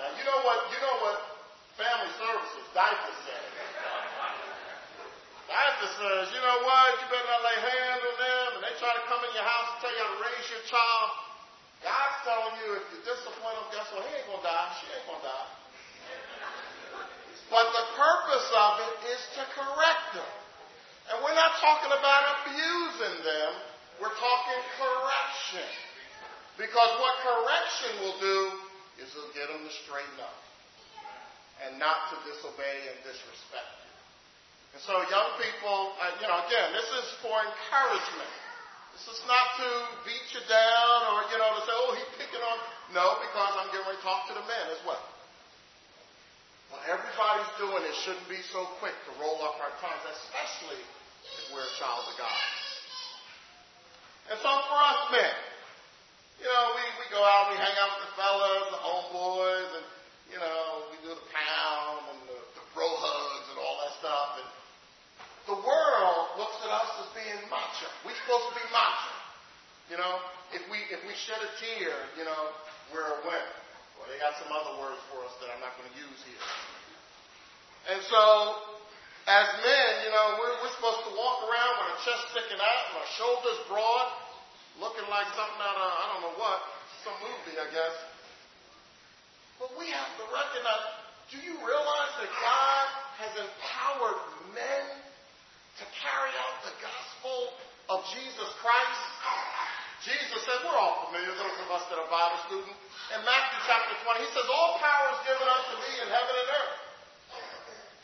Now 0.00 0.08
you 0.16 0.24
know 0.24 0.40
what 0.48 0.64
you 0.72 0.80
know 0.80 0.96
what 1.04 1.44
family 1.76 2.08
services 2.16 2.72
diaper 2.72 3.14
says. 3.28 3.48
diaper 5.44 5.90
says, 5.92 6.24
you 6.32 6.40
know 6.40 6.58
what, 6.64 7.04
you 7.04 7.06
better 7.12 7.28
not 7.36 7.44
lay 7.44 7.58
hands 7.68 8.00
on 8.00 8.16
them 8.16 8.48
and 8.56 8.62
they 8.64 8.72
try 8.80 8.96
to 8.96 9.04
come 9.12 9.20
in 9.28 9.32
your 9.36 9.44
house 9.44 9.76
and 9.76 9.78
tell 9.84 9.92
you 9.92 10.00
how 10.00 10.08
to 10.08 10.20
raise 10.24 10.46
your 10.48 10.64
child. 10.72 11.08
God's 11.84 12.16
telling 12.24 12.56
you 12.64 12.80
if 12.80 12.84
you 12.96 12.98
discipline 13.04 13.60
them, 13.60 13.68
guess 13.76 13.92
what? 13.92 14.08
He 14.08 14.24
ain't 14.24 14.24
gonna 14.24 14.40
die. 14.40 14.72
She 14.80 14.88
ain't 14.88 15.04
gonna 15.04 15.20
die. 15.20 15.63
But 17.52 17.66
the 17.70 17.86
purpose 17.94 18.48
of 18.56 18.72
it 18.88 18.94
is 19.12 19.22
to 19.40 19.42
correct 19.52 20.06
them. 20.16 20.32
And 21.12 21.20
we're 21.20 21.36
not 21.36 21.60
talking 21.60 21.92
about 21.92 22.22
abusing 22.40 23.16
them. 23.20 23.50
We're 24.00 24.16
talking 24.16 24.60
correction. 24.80 25.68
Because 26.56 26.90
what 27.02 27.14
correction 27.20 27.92
will 28.00 28.18
do 28.18 28.38
is 29.02 29.10
it'll 29.12 29.34
get 29.36 29.50
them 29.52 29.60
to 29.66 29.72
straighten 29.84 30.18
up 30.22 30.38
and 31.66 31.78
not 31.78 32.10
to 32.10 32.16
disobey 32.24 32.90
and 32.90 32.96
disrespect 33.04 33.70
you. 33.84 33.92
And 34.74 34.80
so 34.82 34.94
young 35.06 35.38
people, 35.38 35.94
you 36.18 36.26
know, 36.26 36.40
again, 36.48 36.74
this 36.74 36.88
is 37.04 37.06
for 37.22 37.36
encouragement. 37.38 38.32
This 38.94 39.06
is 39.10 39.20
not 39.26 39.58
to 39.58 39.68
beat 40.06 40.26
you 40.34 40.42
down 40.46 40.98
or, 41.14 41.26
you 41.30 41.38
know, 41.38 41.50
to 41.58 41.62
say, 41.66 41.74
oh, 41.74 41.94
he's 41.98 42.12
picking 42.18 42.42
on. 42.42 42.56
No, 42.94 43.18
because 43.22 43.52
I'm 43.58 43.70
getting 43.74 43.86
ready 43.86 43.98
to 43.98 44.06
talk 44.06 44.26
to 44.30 44.34
the 44.34 44.46
men 44.46 44.66
as 44.70 44.78
well. 44.86 45.02
Everybody's 46.84 47.52
doing 47.56 47.80
it 47.80 47.96
shouldn't 48.04 48.28
be 48.28 48.44
so 48.52 48.68
quick 48.76 48.92
to 49.08 49.10
roll 49.16 49.40
up 49.40 49.56
our 49.56 49.72
tongues, 49.80 50.04
especially 50.04 50.80
if 51.24 51.42
we're 51.56 51.64
a 51.64 51.74
child 51.80 52.04
of 52.12 52.16
God. 52.20 52.44
And 54.28 54.38
so 54.44 54.50
for 54.68 54.76
us 54.76 55.00
men, 55.08 55.36
you 56.44 56.48
know, 56.48 56.64
we, 56.76 56.84
we 57.00 57.06
go 57.08 57.24
out, 57.24 57.48
we 57.48 57.56
hang 57.56 57.72
out 57.80 57.88
with 57.96 58.04
the 58.04 58.12
fellas, 58.20 58.64
the 58.68 58.82
homeboys, 58.84 59.70
and, 59.80 59.86
you 60.28 60.38
know, 60.40 60.92
we 60.92 60.96
do 61.08 61.16
the 61.16 61.28
pound 61.32 62.04
and 62.12 62.20
the, 62.28 62.38
the 62.56 62.64
bro 62.76 62.84
hugs 62.84 63.46
and 63.48 63.58
all 63.64 63.76
that 63.80 63.92
stuff. 64.04 64.28
And 64.44 64.48
the 65.56 65.58
world 65.60 66.36
looks 66.36 66.56
at 66.64 66.70
us 66.72 66.90
as 67.00 67.08
being 67.16 67.40
macho. 67.48 67.88
We're 68.04 68.16
supposed 68.28 68.52
to 68.52 68.54
be 68.60 68.66
macho. 68.72 69.12
You 69.92 69.96
know, 70.00 70.20
if 70.56 70.64
we 70.72 70.80
if 70.88 71.00
we 71.04 71.12
shed 71.12 71.36
a 71.44 71.50
tear, 71.60 71.92
you 72.16 72.24
know, 72.24 72.52
we're 72.92 73.04
a 73.04 73.20
winner. 73.24 73.63
Well, 73.98 74.06
they 74.10 74.18
got 74.18 74.34
some 74.40 74.50
other 74.50 74.78
words 74.82 75.00
for 75.10 75.22
us 75.24 75.34
that 75.40 75.48
I'm 75.54 75.62
not 75.62 75.74
going 75.78 75.88
to 75.88 75.96
use 75.98 76.20
here. 76.26 76.44
And 77.94 78.00
so, 78.08 78.22
as 79.28 79.46
men, 79.60 79.90
you 80.04 80.10
know, 80.12 80.40
we're, 80.40 80.56
we're 80.64 80.74
supposed 80.76 81.04
to 81.08 81.12
walk 81.16 81.44
around 81.48 81.72
with 81.80 81.88
our 81.96 82.00
chest 82.04 82.22
sticking 82.32 82.60
out 82.60 82.82
and 82.92 82.94
our 83.00 83.10
shoulders 83.16 83.58
broad, 83.68 84.08
looking 84.80 85.04
like 85.08 85.28
something 85.36 85.62
out 85.62 85.76
of, 85.76 85.88
I 85.88 86.04
don't 86.12 86.22
know 86.28 86.36
what, 86.40 86.60
some 87.04 87.16
movie, 87.20 87.56
I 87.60 87.68
guess. 87.72 87.96
But 89.60 89.70
we 89.78 89.86
have 89.92 90.12
to 90.18 90.24
recognize, 90.28 90.84
do 91.32 91.38
you 91.40 91.54
realize 91.60 92.12
that 92.20 92.32
God 92.40 92.86
has 93.20 93.32
empowered 93.38 94.20
men 94.52 94.84
to 95.80 95.84
carry 96.04 96.32
out 96.36 96.54
the 96.66 96.74
gospel 96.82 97.36
of 97.88 98.04
Jesus 98.12 98.50
Christ? 98.60 99.04
Jesus 100.04 100.40
said, 100.44 100.60
we're 100.68 100.76
all 100.76 101.08
familiar, 101.08 101.32
those 101.32 101.58
of 101.64 101.68
us 101.72 101.84
that 101.88 101.96
are 101.96 102.08
Bible 102.12 102.40
students. 102.44 102.76
In 103.16 103.20
Matthew 103.24 103.60
chapter 103.64 103.96
20, 104.04 104.20
he 104.20 104.30
says, 104.36 104.46
all 104.52 104.76
power 104.76 105.06
is 105.16 105.20
given 105.24 105.48
unto 105.48 105.74
me 105.80 105.92
in 106.04 106.08
heaven 106.12 106.34
and 106.44 106.48
earth. 106.60 106.76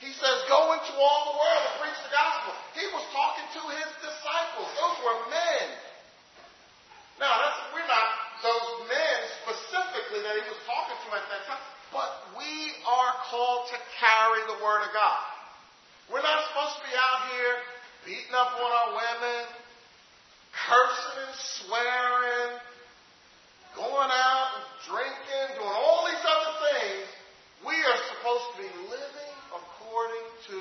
He 0.01 0.13
says, 0.17 0.37
go 0.49 0.73
into 0.73 0.93
all 0.97 1.23
the 1.29 1.37
world 1.37 1.61
and 1.61 1.75
preach 1.85 2.01
the 2.01 2.09
gospel. 2.09 2.57
He 2.73 2.89
was 2.89 3.05
talking 3.13 3.45
to 3.53 3.63
his 3.77 3.91
disciples. 4.01 4.69
Those 4.81 4.97
were 5.05 5.19
men. 5.29 5.67
Now, 7.21 7.37
that's, 7.37 7.61
we're 7.77 7.85
not 7.85 8.09
those 8.41 8.89
men 8.89 9.19
specifically 9.45 10.25
that 10.25 10.41
he 10.41 10.45
was 10.49 10.57
talking 10.65 10.97
to 10.97 11.09
at 11.13 11.25
that 11.29 11.45
time, 11.53 11.61
but 11.93 12.33
we 12.33 12.73
are 12.89 13.13
called 13.29 13.69
to 13.69 13.79
carry 14.01 14.41
the 14.49 14.57
word 14.65 14.89
of 14.89 14.93
God. 14.97 15.21
We're 16.09 16.25
not 16.25 16.49
supposed 16.49 16.81
to 16.81 16.85
be 16.89 16.97
out 16.97 17.21
here 17.37 17.55
beating 18.09 18.33
up 18.33 18.57
on 18.57 18.71
our 18.73 18.91
women, 18.97 19.53
cursing 20.57 21.29
and 21.29 21.37
swearing, 21.37 22.57
going 23.77 24.11
out 24.11 24.49
and 24.57 24.67
drinking, 24.89 25.61
doing 25.61 25.77
all 25.77 26.09
these 26.09 26.25
other 26.25 26.53
things. 26.73 27.05
We 27.69 27.77
are 27.77 28.01
supposed 28.17 28.47
to 28.49 28.57
be 28.65 28.71
living 28.89 29.35
according 29.53 30.27
to 30.49 30.61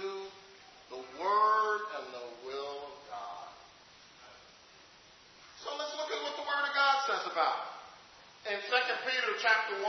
the 0.91 1.02
Word 1.21 1.82
and 1.97 2.06
the 2.12 2.28
will 2.43 2.78
of 2.89 2.95
God. 3.08 3.47
So 5.63 5.69
let's 5.78 5.93
look 5.95 6.10
at 6.12 6.19
what 6.25 6.36
the 6.36 6.45
Word 6.45 6.65
of 6.65 6.73
God 6.75 6.95
says 7.08 7.23
about 7.32 7.58
it. 7.62 7.80
In 8.49 8.58
2 8.58 8.71
Peter 9.06 9.32
chapter 9.43 9.78
1, 9.78 9.86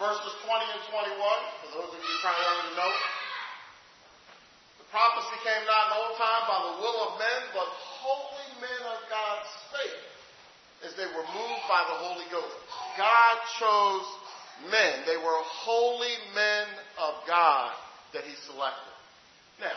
verses 0.00 0.32
20 0.48 0.64
and 0.64 0.82
21, 0.88 1.18
for 1.60 1.68
those 1.76 1.90
of 1.92 2.00
you 2.00 2.08
who 2.08 2.20
probably 2.24 2.46
already 2.46 2.74
know, 2.78 2.92
the 4.80 4.86
prophecy 4.88 5.36
came 5.44 5.62
not 5.68 5.90
in 5.90 5.92
old 5.98 6.14
time 6.16 6.42
by 6.48 6.58
the 6.72 6.74
will 6.80 6.98
of 7.10 7.12
men, 7.20 7.40
but 7.52 7.68
holy 8.00 8.48
men 8.64 8.82
of 8.86 8.98
God 9.12 9.36
spake, 9.68 10.00
as 10.88 10.96
they 10.96 11.10
were 11.10 11.26
moved 11.26 11.64
by 11.68 11.82
the 11.90 11.96
Holy 12.00 12.24
Ghost. 12.32 12.56
God 12.96 13.34
chose 13.58 14.06
men. 14.70 15.04
They 15.04 15.18
were 15.18 15.40
holy 15.66 16.14
men 16.32 16.70
of 16.96 17.26
God 17.26 17.74
that 18.14 18.22
he 18.22 18.34
selected. 18.46 18.94
Now, 19.58 19.74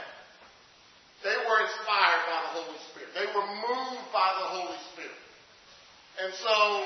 they 1.25 1.33
were 1.33 1.59
inspired 1.65 2.23
by 2.29 2.39
the 2.45 2.51
Holy 2.61 2.79
Spirit. 2.93 3.09
They 3.17 3.29
were 3.33 3.47
moved 3.65 4.07
by 4.13 4.29
the 4.37 4.47
Holy 4.61 4.79
Spirit. 4.93 5.21
And 6.21 6.29
so, 6.37 6.85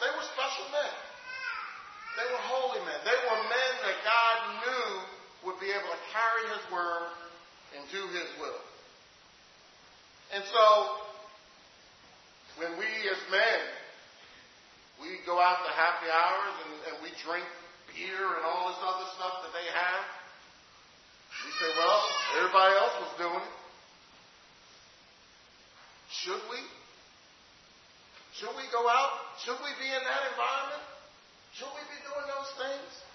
they 0.00 0.10
were 0.12 0.26
special 0.32 0.66
men. 0.72 0.94
They 2.20 2.26
were 2.28 2.42
holy 2.48 2.80
men. 2.84 2.98
They 3.04 3.20
were 3.28 3.40
men 3.48 3.72
that 3.84 3.96
God 4.04 4.36
knew 4.64 4.88
would 5.48 5.60
be 5.60 5.72
able 5.72 5.88
to 5.88 6.02
carry 6.12 6.44
his 6.52 6.64
word 6.68 7.08
and 7.76 7.79
do 7.92 8.02
his 8.14 8.30
will. 8.38 8.62
And 10.32 10.44
so, 10.46 10.64
when 12.62 12.78
we 12.78 12.86
as 12.86 13.20
men, 13.30 13.60
we 15.02 15.18
go 15.26 15.40
out 15.40 15.64
to 15.66 15.70
happy 15.74 16.06
hours 16.06 16.54
and, 16.66 16.72
and 16.86 16.94
we 17.02 17.10
drink 17.24 17.46
beer 17.90 18.24
and 18.38 18.44
all 18.46 18.70
this 18.70 18.80
other 18.84 19.08
stuff 19.18 19.42
that 19.42 19.52
they 19.52 19.68
have, 19.74 20.02
we 21.40 21.50
say, 21.56 21.70
well, 21.78 22.00
everybody 22.38 22.74
else 22.76 22.94
was 23.00 23.12
doing 23.16 23.42
it. 23.42 23.56
Should 26.10 26.42
we? 26.50 26.60
Should 28.36 28.54
we 28.54 28.66
go 28.70 28.86
out? 28.86 29.40
Should 29.42 29.58
we 29.62 29.72
be 29.80 29.88
in 29.88 30.02
that 30.04 30.22
environment? 30.30 30.84
Should 31.54 31.72
we 31.74 31.82
be 31.90 31.98
doing 32.06 32.26
those 32.28 32.50
things? 32.60 33.09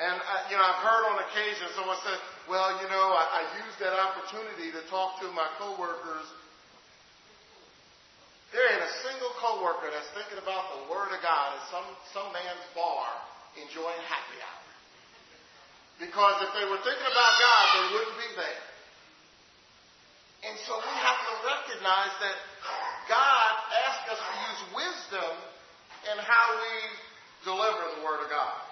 And, 0.00 0.16
I, 0.16 0.48
you 0.48 0.56
know, 0.56 0.64
I've 0.64 0.80
heard 0.80 1.04
on 1.12 1.20
occasion 1.28 1.68
someone 1.76 2.00
say, 2.00 2.16
well, 2.48 2.72
you 2.80 2.88
know, 2.88 3.12
I, 3.12 3.44
I 3.44 3.60
used 3.60 3.76
that 3.84 3.92
opportunity 3.92 4.72
to 4.72 4.80
talk 4.88 5.20
to 5.20 5.28
my 5.36 5.44
coworkers. 5.60 6.24
There 8.48 8.64
ain't 8.64 8.80
a 8.80 8.94
single 9.04 9.28
coworker 9.36 9.92
that's 9.92 10.08
thinking 10.16 10.40
about 10.40 10.72
the 10.72 10.80
Word 10.88 11.12
of 11.12 11.20
God 11.20 11.52
in 11.52 11.62
some, 11.68 11.84
some 12.16 12.32
man's 12.32 12.64
bar 12.72 13.12
enjoying 13.60 14.00
happy 14.08 14.40
hour. 14.40 14.68
Because 16.00 16.48
if 16.48 16.50
they 16.56 16.64
were 16.64 16.80
thinking 16.80 17.04
about 17.12 17.32
God, 17.36 17.64
they 17.76 17.84
wouldn't 17.92 18.18
be 18.24 18.30
there. 18.40 18.64
And 20.48 20.56
so 20.64 20.80
we 20.80 20.94
have 20.96 21.20
to 21.28 21.34
recognize 21.44 22.14
that 22.24 22.36
God 23.04 23.52
asks 23.84 24.16
us 24.16 24.20
to 24.24 24.34
use 24.48 24.60
wisdom 24.72 25.32
in 26.08 26.16
how 26.24 26.46
we 26.56 26.72
deliver 27.44 28.00
the 28.00 28.02
Word 28.08 28.24
of 28.24 28.32
God. 28.32 28.69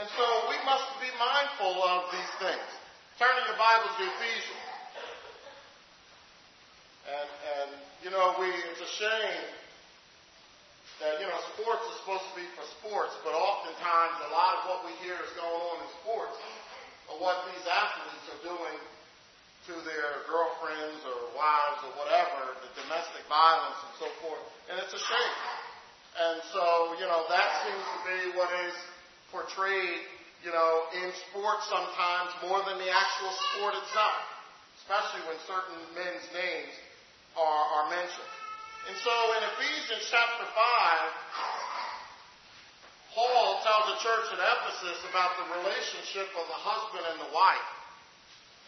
And 0.00 0.08
so 0.16 0.24
we 0.48 0.56
must 0.64 0.88
be 0.96 1.12
mindful 1.20 1.76
of 1.84 2.08
these 2.08 2.32
things. 2.40 2.68
Turning 3.20 3.44
the 3.52 3.58
Bible 3.60 3.84
to 3.84 4.04
Ephesians. 4.08 4.64
And, 7.04 7.28
and 7.28 7.68
you 8.00 8.08
know, 8.08 8.32
we, 8.40 8.48
it's 8.72 8.80
a 8.80 8.92
shame 8.96 9.44
that, 11.04 11.20
you 11.20 11.28
know, 11.28 11.36
sports 11.52 11.84
is 11.92 12.00
supposed 12.00 12.24
to 12.32 12.34
be 12.40 12.48
for 12.56 12.64
sports, 12.80 13.12
but 13.28 13.36
oftentimes 13.36 14.16
a 14.24 14.32
lot 14.32 14.64
of 14.64 14.72
what 14.72 14.80
we 14.88 14.96
hear 15.04 15.20
is 15.20 15.32
going 15.36 15.52
on 15.68 15.84
in 15.84 15.88
sports 16.00 16.40
or 17.12 17.20
what 17.20 17.44
these 17.52 17.64
athletes 17.68 18.24
are 18.32 18.56
doing 18.56 18.80
to 19.68 19.84
their 19.84 20.24
girlfriends 20.24 21.04
or 21.04 21.28
wives 21.36 21.84
or 21.84 21.92
whatever, 22.00 22.56
the 22.64 22.72
domestic 22.88 23.20
violence 23.28 23.76
and 23.84 23.94
so 24.00 24.08
forth. 24.24 24.48
And 24.72 24.80
it's 24.80 24.96
a 24.96 25.02
shame. 25.04 25.36
And 26.24 26.40
so, 26.56 26.96
you 26.96 27.04
know, 27.04 27.28
that 27.28 27.48
seems 27.68 27.84
to 27.84 27.98
be 28.08 28.18
what 28.40 28.48
is 28.64 28.72
portrayed, 29.30 30.02
you 30.44 30.52
know, 30.52 30.90
in 30.94 31.08
sports 31.30 31.66
sometimes 31.70 32.30
more 32.46 32.60
than 32.66 32.78
the 32.78 32.90
actual 32.90 33.32
sport 33.32 33.74
itself, 33.78 34.20
especially 34.82 35.22
when 35.30 35.38
certain 35.46 35.78
men's 35.94 36.26
names 36.34 36.74
are, 37.38 37.64
are 37.80 37.86
mentioned. 37.90 38.34
And 38.88 38.96
so 39.04 39.14
in 39.36 39.40
Ephesians 39.54 40.04
chapter 40.08 40.46
5, 40.46 41.50
Paul 43.14 43.60
tells 43.66 43.84
the 43.92 43.98
church 44.00 44.26
at 44.32 44.40
Ephesus 44.40 44.98
about 45.10 45.34
the 45.36 45.46
relationship 45.60 46.30
of 46.38 46.46
the 46.46 46.60
husband 46.62 47.04
and 47.10 47.18
the 47.20 47.30
wife. 47.34 47.70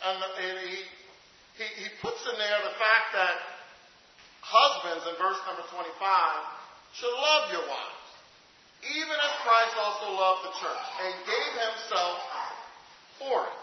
And, 0.02 0.18
and 0.18 0.56
he, 0.66 0.82
he, 1.56 1.66
he 1.86 1.88
puts 2.02 2.20
in 2.26 2.36
there 2.36 2.60
the 2.66 2.76
fact 2.76 3.14
that 3.14 3.34
husbands, 4.42 5.06
in 5.06 5.14
verse 5.16 5.38
number 5.46 5.62
25, 5.70 5.94
should 6.98 7.14
love 7.14 7.54
your 7.54 7.64
wives. 7.70 8.01
Even 8.82 9.14
as 9.14 9.32
Christ 9.46 9.74
also 9.78 10.06
loved 10.18 10.42
the 10.50 10.54
church 10.58 10.86
and 11.06 11.12
gave 11.22 11.52
himself 11.54 12.18
for 13.22 13.46
it. 13.46 13.58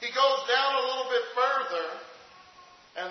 He 0.00 0.08
goes 0.12 0.40
down 0.48 0.70
a 0.76 0.84
little 0.88 1.08
bit 1.12 1.24
further, 1.36 1.86
and 3.00 3.10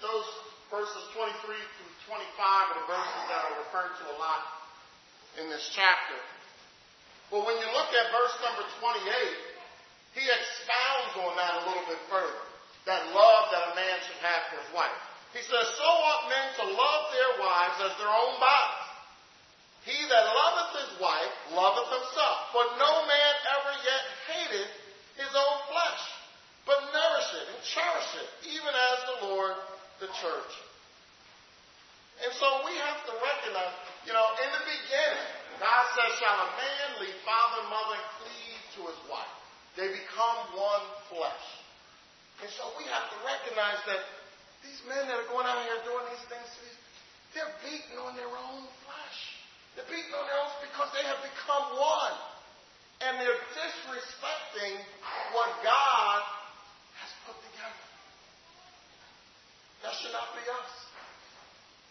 those 0.00 0.28
verses 0.68 1.02
23 1.16 1.56
through 1.56 1.92
25 2.04 2.12
are 2.12 2.76
the 2.76 2.88
verses 2.88 3.22
that 3.32 3.40
are 3.48 3.56
referred 3.64 3.92
to 4.00 4.04
a 4.12 4.16
lot 4.20 4.44
in 5.40 5.48
this 5.48 5.72
chapter. 5.72 6.20
But 7.32 7.44
when 7.44 7.56
you 7.56 7.68
look 7.72 7.90
at 7.92 8.04
verse 8.12 8.36
number 8.44 8.64
28, 8.80 9.56
he 10.16 10.24
expounds 10.24 11.12
on 11.20 11.32
that 11.36 11.52
a 11.60 11.62
little 11.68 11.86
bit 11.88 12.00
further. 12.08 12.44
That 12.88 13.02
love 13.12 13.50
that 13.50 13.72
a 13.72 13.74
man 13.74 13.96
should 14.06 14.20
have 14.22 14.42
for 14.48 14.56
his 14.62 14.70
wife. 14.72 15.00
He 15.34 15.42
says, 15.42 15.66
So 15.76 15.88
ought 15.90 16.30
men 16.30 16.46
to 16.62 16.64
love 16.70 17.02
their 17.12 17.32
wives 17.42 17.76
as 17.82 17.92
their 17.98 18.08
own 18.08 18.38
bodies. 18.40 18.85
He 19.86 19.94
that 19.94 20.24
loveth 20.26 20.72
his 20.82 20.92
wife 20.98 21.34
loveth 21.54 21.90
himself. 21.94 22.38
For 22.50 22.64
no 22.74 22.92
man 23.06 23.32
ever 23.54 23.72
yet 23.86 24.02
hated 24.26 24.68
his 25.14 25.30
own 25.30 25.56
flesh, 25.70 26.02
but 26.66 26.90
nourish 26.90 27.30
it 27.38 27.46
and 27.54 27.60
cherish 27.62 28.10
it, 28.18 28.28
even 28.50 28.74
as 28.74 28.98
the 29.06 29.16
Lord 29.30 29.54
the 30.02 30.10
church. 30.10 30.52
And 32.18 32.32
so 32.34 32.66
we 32.66 32.74
have 32.82 32.98
to 33.06 33.12
recognize, 33.14 33.76
you 34.08 34.12
know, 34.12 34.26
in 34.42 34.48
the 34.50 34.64
beginning, 34.66 35.28
God 35.62 35.84
says, 35.94 36.10
Shall 36.18 36.34
a 36.34 36.50
man 36.58 36.86
leave 37.04 37.18
father 37.22 37.62
and 37.62 37.70
mother 37.70 37.94
and 37.94 38.08
cleave 38.18 38.62
to 38.74 38.80
his 38.90 39.00
wife? 39.06 39.36
They 39.78 39.92
become 39.92 40.38
one 40.56 40.84
flesh. 41.12 41.46
And 42.42 42.50
so 42.58 42.74
we 42.80 42.84
have 42.88 43.06
to 43.12 43.18
recognize 43.22 43.80
that 43.86 44.02
these 44.64 44.80
men 44.88 45.06
that 45.08 45.16
are 45.16 45.30
going 45.30 45.46
out 45.46 45.62
here 45.62 45.78
doing 45.84 46.04
these 46.10 46.26
things, 46.26 46.48
they're 47.36 47.52
beating 47.60 48.00
on 48.00 48.16
their 48.16 48.32
own 48.32 48.64
They're 49.76 49.84
beating 49.92 50.16
on 50.16 50.24
own 50.24 50.50
because 50.64 50.88
they 50.96 51.04
have 51.04 51.20
become 51.20 51.76
one. 51.76 52.16
And 53.04 53.20
they're 53.20 53.44
disrespecting 53.52 54.74
what 55.36 55.52
God 55.60 56.20
has 56.96 57.12
put 57.28 57.36
together. 57.44 57.84
That 59.84 59.92
should 60.00 60.16
not 60.16 60.32
be 60.32 60.40
us. 60.48 60.72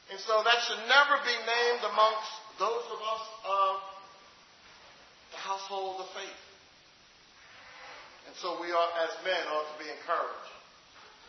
And 0.09 0.19
so 0.19 0.41
that 0.41 0.57
should 0.65 0.81
never 0.89 1.21
be 1.21 1.37
named 1.45 1.85
amongst 1.93 2.33
those 2.57 2.85
of 2.89 2.99
us 3.05 3.25
of 3.45 3.73
the 5.31 5.37
household 5.45 6.01
of 6.01 6.09
faith. 6.17 6.41
And 8.25 8.35
so 8.41 8.57
we 8.61 8.73
are, 8.73 8.89
as 9.05 9.13
men, 9.21 9.45
ought 9.53 9.69
to 9.77 9.77
be 9.77 9.89
encouraged. 9.89 10.54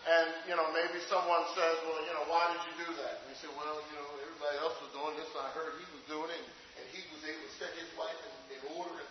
And, 0.07 0.31
you 0.47 0.55
know, 0.55 0.71
maybe 0.71 1.03
someone 1.11 1.42
says, 1.59 1.83
well, 1.83 1.99
you 2.07 2.14
know, 2.14 2.31
why 2.31 2.47
did 2.55 2.62
you 2.71 2.75
do 2.87 2.90
that? 2.95 3.27
And 3.27 3.35
you 3.35 3.37
say, 3.42 3.51
well, 3.59 3.75
you 3.90 3.97
know, 3.99 4.07
everybody 4.23 4.55
else 4.62 4.79
was 4.79 4.95
doing 4.95 5.19
this. 5.19 5.27
I 5.35 5.51
heard 5.51 5.75
he 5.83 5.87
was 5.90 6.05
doing 6.07 6.31
it, 6.31 6.42
and, 6.79 6.85
he 6.95 7.03
was 7.11 7.27
able 7.27 7.42
to 7.42 7.55
set 7.59 7.75
his 7.75 7.90
life 7.99 8.14
in, 8.23 8.35
in 8.55 8.62
order. 8.79 9.03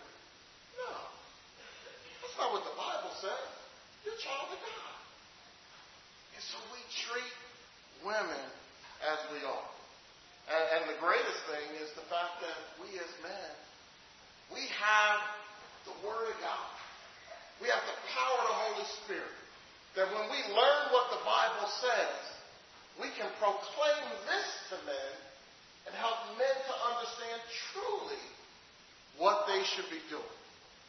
No. 0.80 0.92
That's 2.24 2.36
not 2.40 2.48
what 2.48 2.64
the 2.64 2.72
Bible 2.80 3.12
says. 3.20 3.48
You're 4.08 4.16
a 4.16 4.24
child 4.24 4.48
of 4.48 4.56
God. 4.56 4.96
And 6.32 6.42
so 6.48 6.56
we 6.72 6.80
treat 7.04 7.36
women 8.00 8.44
as 9.04 9.20
we 9.36 9.44
are. 9.44 9.68
And, 10.48 10.64
and 10.80 10.82
the 10.96 10.98
greatest 11.04 11.40
thing 11.52 11.76
is 11.76 11.92
the 11.92 12.08
fact 12.08 12.40
that 12.40 12.58
we 12.80 12.88
as 12.96 13.12
men, 13.20 13.52
we 14.48 14.64
have 14.80 15.20
the 15.84 15.96
Word 16.00 16.32
of 16.32 16.38
God. 16.40 16.72
We 17.60 17.68
have 17.68 17.84
the 17.84 17.98
power 18.16 18.36
of 18.40 18.48
the 18.48 18.58
Holy 18.64 18.88
Spirit. 19.04 19.35
That 19.96 20.12
when 20.12 20.28
we 20.28 20.40
learn 20.52 20.82
what 20.92 21.08
the 21.08 21.24
Bible 21.24 21.68
says, 21.80 22.20
we 23.00 23.08
can 23.16 23.32
proclaim 23.40 24.04
this 24.28 24.48
to 24.68 24.76
men 24.84 25.12
and 25.88 25.92
help 25.96 26.36
men 26.36 26.52
to 26.52 26.74
understand 26.92 27.40
truly 27.72 28.20
what 29.16 29.48
they 29.48 29.64
should 29.64 29.88
be 29.88 30.04
doing, 30.12 30.36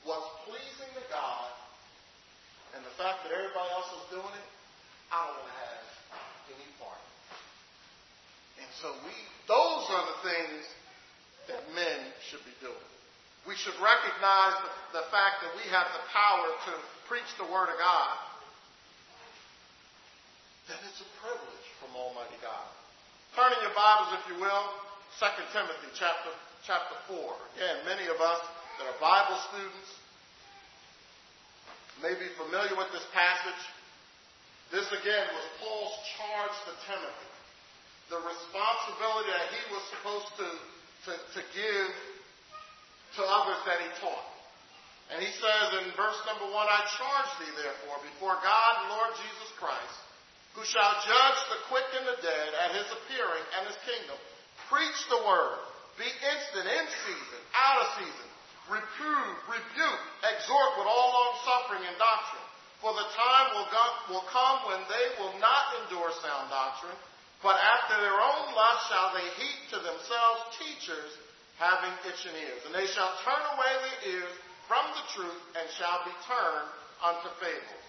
what's 0.04 0.28
pleasing 0.43 0.91
to 0.91 1.04
God, 1.08 1.48
and 2.76 2.84
the 2.84 2.91
fact 3.00 3.24
that 3.24 3.32
everybody 3.32 3.72
else 3.72 3.88
is 3.96 4.20
doing 4.20 4.34
it, 4.36 4.48
I 5.08 5.24
don't 5.24 5.39
want 5.39 5.56
to 5.56 5.60
have 5.63 5.88
any 6.52 6.70
part. 6.76 7.04
And 8.60 8.67
so 8.84 8.91
we, 9.08 9.15
those 9.48 9.88
are 9.88 10.04
the 10.04 10.20
things 10.28 10.67
that 11.48 11.63
men 11.72 12.12
should 12.28 12.43
be 12.43 12.52
doing. 12.60 12.88
We 13.48 13.56
should 13.56 13.80
recognize 13.80 14.60
the, 14.91 15.00
the 15.00 15.06
fact 15.15 15.48
that 15.48 15.56
we 15.56 15.63
have 15.72 15.88
the 15.96 16.04
power 16.12 16.48
to 16.67 16.72
preach 17.08 17.32
the 17.39 17.48
Word 17.48 17.72
of 17.72 17.80
God. 17.80 18.27
That 20.67 20.84
it's 20.84 20.99
a 20.99 21.08
privilege 21.23 21.67
from 21.80 21.95
Almighty 21.95 22.36
God. 22.43 22.67
Turn 23.39 23.56
in 23.56 23.60
your 23.63 23.71
Bibles, 23.71 24.19
if 24.19 24.23
you 24.27 24.36
will, 24.36 24.67
2 25.15 25.56
Timothy 25.56 25.95
chapter, 25.95 26.36
chapter 26.67 26.91
4. 27.08 27.23
Again, 27.56 27.88
many 27.88 28.03
of 28.12 28.19
us 28.19 28.43
that 28.75 28.84
are 28.84 28.99
Bible 28.99 29.39
students 29.47 29.89
may 32.03 32.12
be 32.19 32.27
familiar 32.36 32.75
with 32.75 32.91
this 32.91 33.08
passage. 33.15 33.63
This 34.67 34.84
again 34.91 35.32
was 35.32 35.45
Paul's 35.63 35.95
charge 36.19 36.56
to 36.67 36.73
Timothy. 36.84 37.32
The 38.12 38.19
responsibility 38.27 39.32
that 39.39 39.47
he 39.56 39.63
was 39.71 39.84
supposed 39.95 40.32
to, 40.36 40.47
to, 41.08 41.12
to 41.15 41.41
give 41.56 41.89
to 43.15 43.21
others 43.23 43.60
that 43.71 43.80
he 43.88 43.89
taught. 44.03 44.27
And 45.15 45.23
he 45.23 45.32
says 45.32 45.80
in 45.80 45.95
verse 45.95 46.19
number 46.27 46.51
one, 46.51 46.67
I 46.67 46.84
charge 46.99 47.32
thee 47.39 47.56
therefore 47.56 48.03
before 48.03 48.36
God 48.43 48.71
and 48.84 48.99
Lord 48.99 49.15
Jesus 49.15 49.56
Christ, 49.56 50.07
who 50.58 50.65
shall 50.65 50.93
judge 51.06 51.39
the 51.54 51.62
quick 51.70 51.86
and 52.02 52.10
the 52.10 52.17
dead 52.17 52.50
at 52.65 52.74
his 52.74 52.89
appearing 52.89 53.46
and 53.62 53.70
his 53.70 53.78
kingdom. 53.86 54.17
Preach 54.74 55.00
the 55.13 55.22
word. 55.22 55.62
Be 56.02 56.10
instant 56.10 56.65
in 56.65 56.86
season, 57.06 57.41
out 57.54 57.86
of 57.86 57.88
season. 58.02 58.30
Reprove, 58.65 59.38
rebuke, 59.46 60.04
exhort 60.34 60.72
with 60.82 60.89
all 60.89 61.10
long 61.13 61.34
suffering 61.46 61.86
and 61.86 61.93
doctrine. 62.02 62.48
For 62.82 62.89
the 62.89 63.06
time 63.06 63.48
will, 63.54 63.70
go, 63.70 63.86
will 64.10 64.28
come 64.34 64.58
when 64.65 64.82
they 64.89 65.06
will 65.22 65.38
not 65.38 65.78
endure 65.86 66.10
sound 66.26 66.50
doctrine, 66.50 66.98
but 67.46 67.58
after 67.58 68.02
their 68.02 68.17
own 68.17 68.54
lust 68.58 68.82
shall 68.89 69.13
they 69.13 69.30
heap 69.38 69.60
to 69.78 69.80
themselves 69.82 70.58
teachers 70.58 71.12
having 71.62 71.93
itching 72.10 72.34
ears. 72.34 72.65
And 72.65 72.74
they 72.74 72.89
shall 72.89 73.13
turn 73.22 73.43
away 73.54 73.74
their 73.78 74.02
ears 74.20 74.34
from 74.65 74.86
the 74.89 75.06
truth 75.13 75.41
and 75.54 75.65
shall 75.78 76.02
be 76.02 76.13
turned 76.26 76.70
unto 77.06 77.30
fables. 77.41 77.87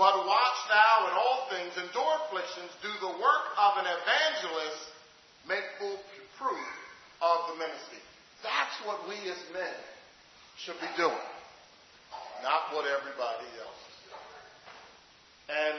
But 0.00 0.16
watch 0.24 0.60
thou 0.72 1.12
in 1.12 1.12
all 1.12 1.44
things, 1.52 1.76
endure 1.76 2.14
afflictions, 2.24 2.72
do 2.80 2.88
the 3.04 3.12
work 3.20 3.46
of 3.60 3.84
an 3.84 3.84
evangelist, 3.84 4.96
make 5.44 5.60
full 5.76 6.00
proof 6.40 6.72
of 7.20 7.52
the 7.52 7.60
ministry. 7.60 8.00
That's 8.40 8.80
what 8.88 9.04
we 9.04 9.20
as 9.28 9.36
men 9.52 9.76
should 10.56 10.80
be 10.80 10.88
doing, 10.96 11.28
not 12.40 12.72
what 12.72 12.88
everybody 12.88 13.44
else 13.60 13.80
is 13.92 13.98
doing. 14.08 14.32
And 15.52 15.76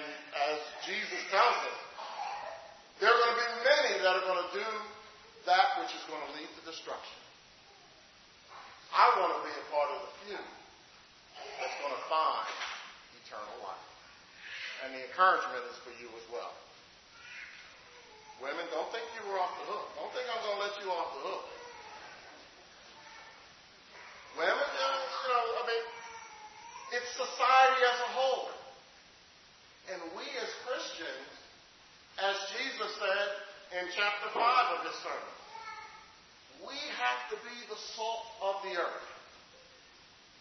as 0.54 0.58
Jesus 0.86 1.22
tells 1.34 1.58
us, 1.66 1.80
there 3.02 3.10
are 3.10 3.18
going 3.26 3.34
to 3.34 3.42
be 3.42 3.52
many 3.66 4.06
that 4.06 4.22
are 4.22 4.28
going 4.30 4.44
to 4.46 4.54
do 4.54 4.70
that 5.50 5.82
which 5.82 5.98
is 5.98 6.04
going 6.06 6.22
to 6.22 6.32
lead 6.38 6.46
to 6.46 6.62
destruction. 6.70 7.18
I 8.94 9.18
want 9.18 9.34
to 9.34 9.42
be 9.50 9.50
a 9.50 9.66
part 9.74 9.90
of 9.98 10.00
the 10.06 10.14
few 10.30 10.44
that's 11.58 11.78
going 11.82 11.96
to 11.98 12.04
find 12.06 12.46
eternal 13.26 13.66
life. 13.66 13.91
And 14.82 14.98
the 14.98 15.02
encouragement 15.06 15.62
is 15.70 15.78
for 15.86 15.94
you 16.02 16.10
as 16.18 16.26
well. 16.34 16.54
Women, 18.42 18.66
don't 18.74 18.90
think 18.90 19.06
you 19.14 19.24
were 19.30 19.38
off 19.38 19.54
the 19.62 19.70
hook. 19.70 19.86
Don't 20.02 20.10
think 20.18 20.26
I'm 20.26 20.42
going 20.42 20.58
to 20.58 20.64
let 20.66 20.76
you 20.82 20.90
off 20.90 21.10
the 21.14 21.24
hook. 21.30 21.46
Women, 24.42 24.58
you 24.58 25.30
know, 25.30 25.46
I 25.62 25.64
mean, 25.70 25.86
it's 26.98 27.12
society 27.14 27.82
as 27.86 28.00
a 28.02 28.12
whole. 28.18 28.50
And 29.94 30.00
we 30.18 30.26
as 30.42 30.50
Christians, 30.66 31.30
as 32.18 32.36
Jesus 32.58 32.90
said 32.98 33.30
in 33.78 33.86
chapter 33.94 34.34
5 34.34 34.42
of 34.42 34.80
his 34.90 34.98
sermon, 35.06 35.34
we 36.66 36.78
have 36.98 37.22
to 37.34 37.38
be 37.46 37.58
the 37.70 37.78
salt 37.98 38.26
of 38.42 38.56
the 38.66 38.74
earth. 38.78 39.10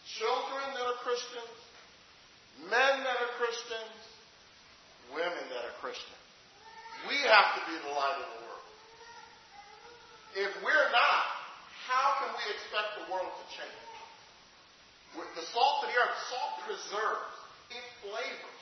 Children 0.08 0.64
that 0.76 0.86
are 0.88 1.00
Christians, 1.04 1.56
men 2.68 2.94
that 3.04 3.18
are 3.20 3.32
Christians, 3.36 4.09
women 5.14 5.44
that 5.50 5.62
are 5.66 5.76
Christian. 5.82 6.18
We 7.08 7.16
have 7.26 7.48
to 7.56 7.60
be 7.66 7.76
the 7.80 7.92
light 7.96 8.18
of 8.20 8.28
the 8.28 8.40
world. 8.44 8.66
If 10.36 10.52
we're 10.62 10.90
not, 10.92 11.24
how 11.88 12.22
can 12.22 12.30
we 12.36 12.44
expect 12.54 12.88
the 13.02 13.06
world 13.10 13.30
to 13.30 13.44
change? 13.56 13.90
With 15.18 15.30
the 15.34 15.42
salt 15.50 15.82
of 15.82 15.90
the 15.90 15.96
earth, 15.98 16.16
salt 16.30 16.52
preserves, 16.62 17.34
it 17.74 17.86
flavors. 18.04 18.60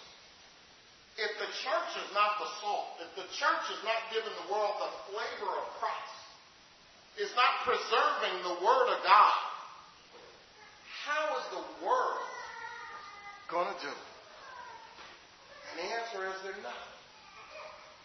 If 1.18 1.34
the 1.36 1.50
church 1.50 1.90
is 1.98 2.08
not 2.14 2.38
the 2.40 2.48
salt, 2.62 3.02
if 3.04 3.10
the 3.18 3.28
church 3.36 3.64
is 3.74 3.80
not 3.84 4.00
giving 4.14 4.32
the 4.32 4.48
world 4.48 4.78
the 4.80 4.92
flavor 5.12 5.50
of 5.50 5.66
Christ, 5.82 6.18
is 7.18 7.34
not 7.34 7.66
preserving 7.66 8.46
the 8.46 8.56
Word 8.64 8.86
of 8.94 9.02
God, 9.02 9.38
how 11.04 11.36
is 11.36 11.44
the 11.52 11.64
world 11.84 12.30
going 13.50 13.66
to 13.66 13.78
do 13.82 13.90
it? 13.90 14.07
The 15.78 15.86
answer 15.86 16.26
is 16.26 16.34
they're 16.42 16.66
not. 16.66 16.90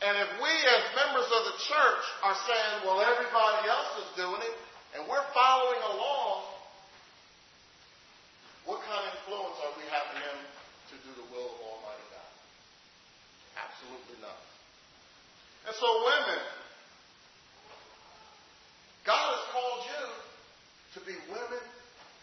And 0.05 0.13
if 0.21 0.29
we 0.37 0.51
as 0.53 0.83
members 0.93 1.25
of 1.25 1.41
the 1.49 1.57
church 1.65 2.05
are 2.21 2.37
saying, 2.45 2.85
well, 2.85 3.01
everybody 3.01 3.65
else 3.65 3.91
is 4.05 4.09
doing 4.13 4.45
it, 4.45 4.55
and 4.93 5.09
we're 5.09 5.25
following 5.33 5.81
along, 5.81 6.53
what 8.69 8.77
kind 8.85 9.01
of 9.01 9.17
influence 9.17 9.57
are 9.65 9.73
we 9.73 9.89
having 9.89 10.21
them 10.21 10.39
to 10.93 10.95
do 11.01 11.11
the 11.17 11.27
will 11.33 11.49
of 11.49 11.57
Almighty 11.65 12.05
God? 12.13 12.31
Absolutely 13.57 14.21
none. 14.21 14.43
And 15.65 15.73
so, 15.73 15.87
women, 16.05 16.41
God 19.01 19.33
has 19.33 19.43
called 19.49 19.81
you 19.89 20.05
to 20.93 20.99
be 21.09 21.15
women 21.25 21.63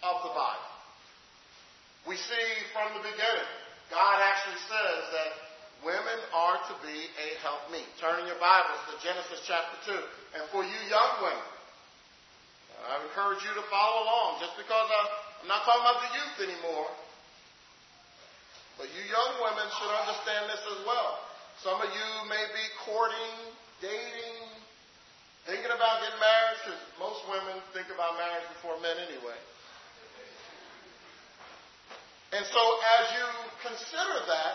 of 0.06 0.14
the 0.22 0.30
Bible. 0.30 0.70
We 2.06 2.14
see 2.14 2.46
from 2.70 2.94
the 2.94 3.02
beginning, 3.02 3.50
God 3.90 4.22
actually 4.22 4.62
says 4.70 5.02
that 5.10 5.30
women 5.82 6.18
are 6.30 6.62
to 6.70 6.74
be 6.86 7.10
a 7.18 7.28
helpmeet. 7.42 7.90
Turn 7.98 8.22
in 8.22 8.30
your 8.30 8.38
Bibles 8.38 8.78
to 8.86 8.94
Genesis 9.02 9.42
chapter 9.50 9.98
2. 9.98 10.38
And 10.38 10.46
for 10.54 10.62
you 10.62 10.78
young 10.86 11.12
women, 11.26 11.50
I 12.86 13.02
encourage 13.02 13.42
you 13.42 13.50
to 13.50 13.64
follow 13.66 14.06
along 14.06 14.38
just 14.38 14.54
because 14.54 14.86
I'm 14.86 15.50
not 15.50 15.66
talking 15.66 15.82
about 15.82 16.00
the 16.06 16.10
youth 16.14 16.36
anymore. 16.54 16.86
But 18.78 18.94
you 18.94 19.02
young 19.10 19.32
women 19.42 19.66
should 19.74 19.92
understand 20.06 20.48
this 20.54 20.62
as 20.70 20.80
well. 20.86 21.26
Some 21.60 21.82
of 21.82 21.90
you 21.90 22.08
may 22.30 22.46
be 22.54 22.64
courting, 22.86 23.34
dating, 23.82 24.38
thinking 25.50 25.74
about 25.74 26.00
getting 26.00 26.22
married, 26.22 26.56
because 26.62 26.80
most 26.96 27.20
women 27.26 27.58
think 27.74 27.90
about 27.90 28.16
marriage 28.16 28.46
before 28.54 28.78
men 28.80 28.96
anyway. 29.02 29.36
And 32.40 32.48
so 32.48 32.64
as 32.96 33.04
you 33.20 33.26
consider 33.68 34.16
that, 34.24 34.54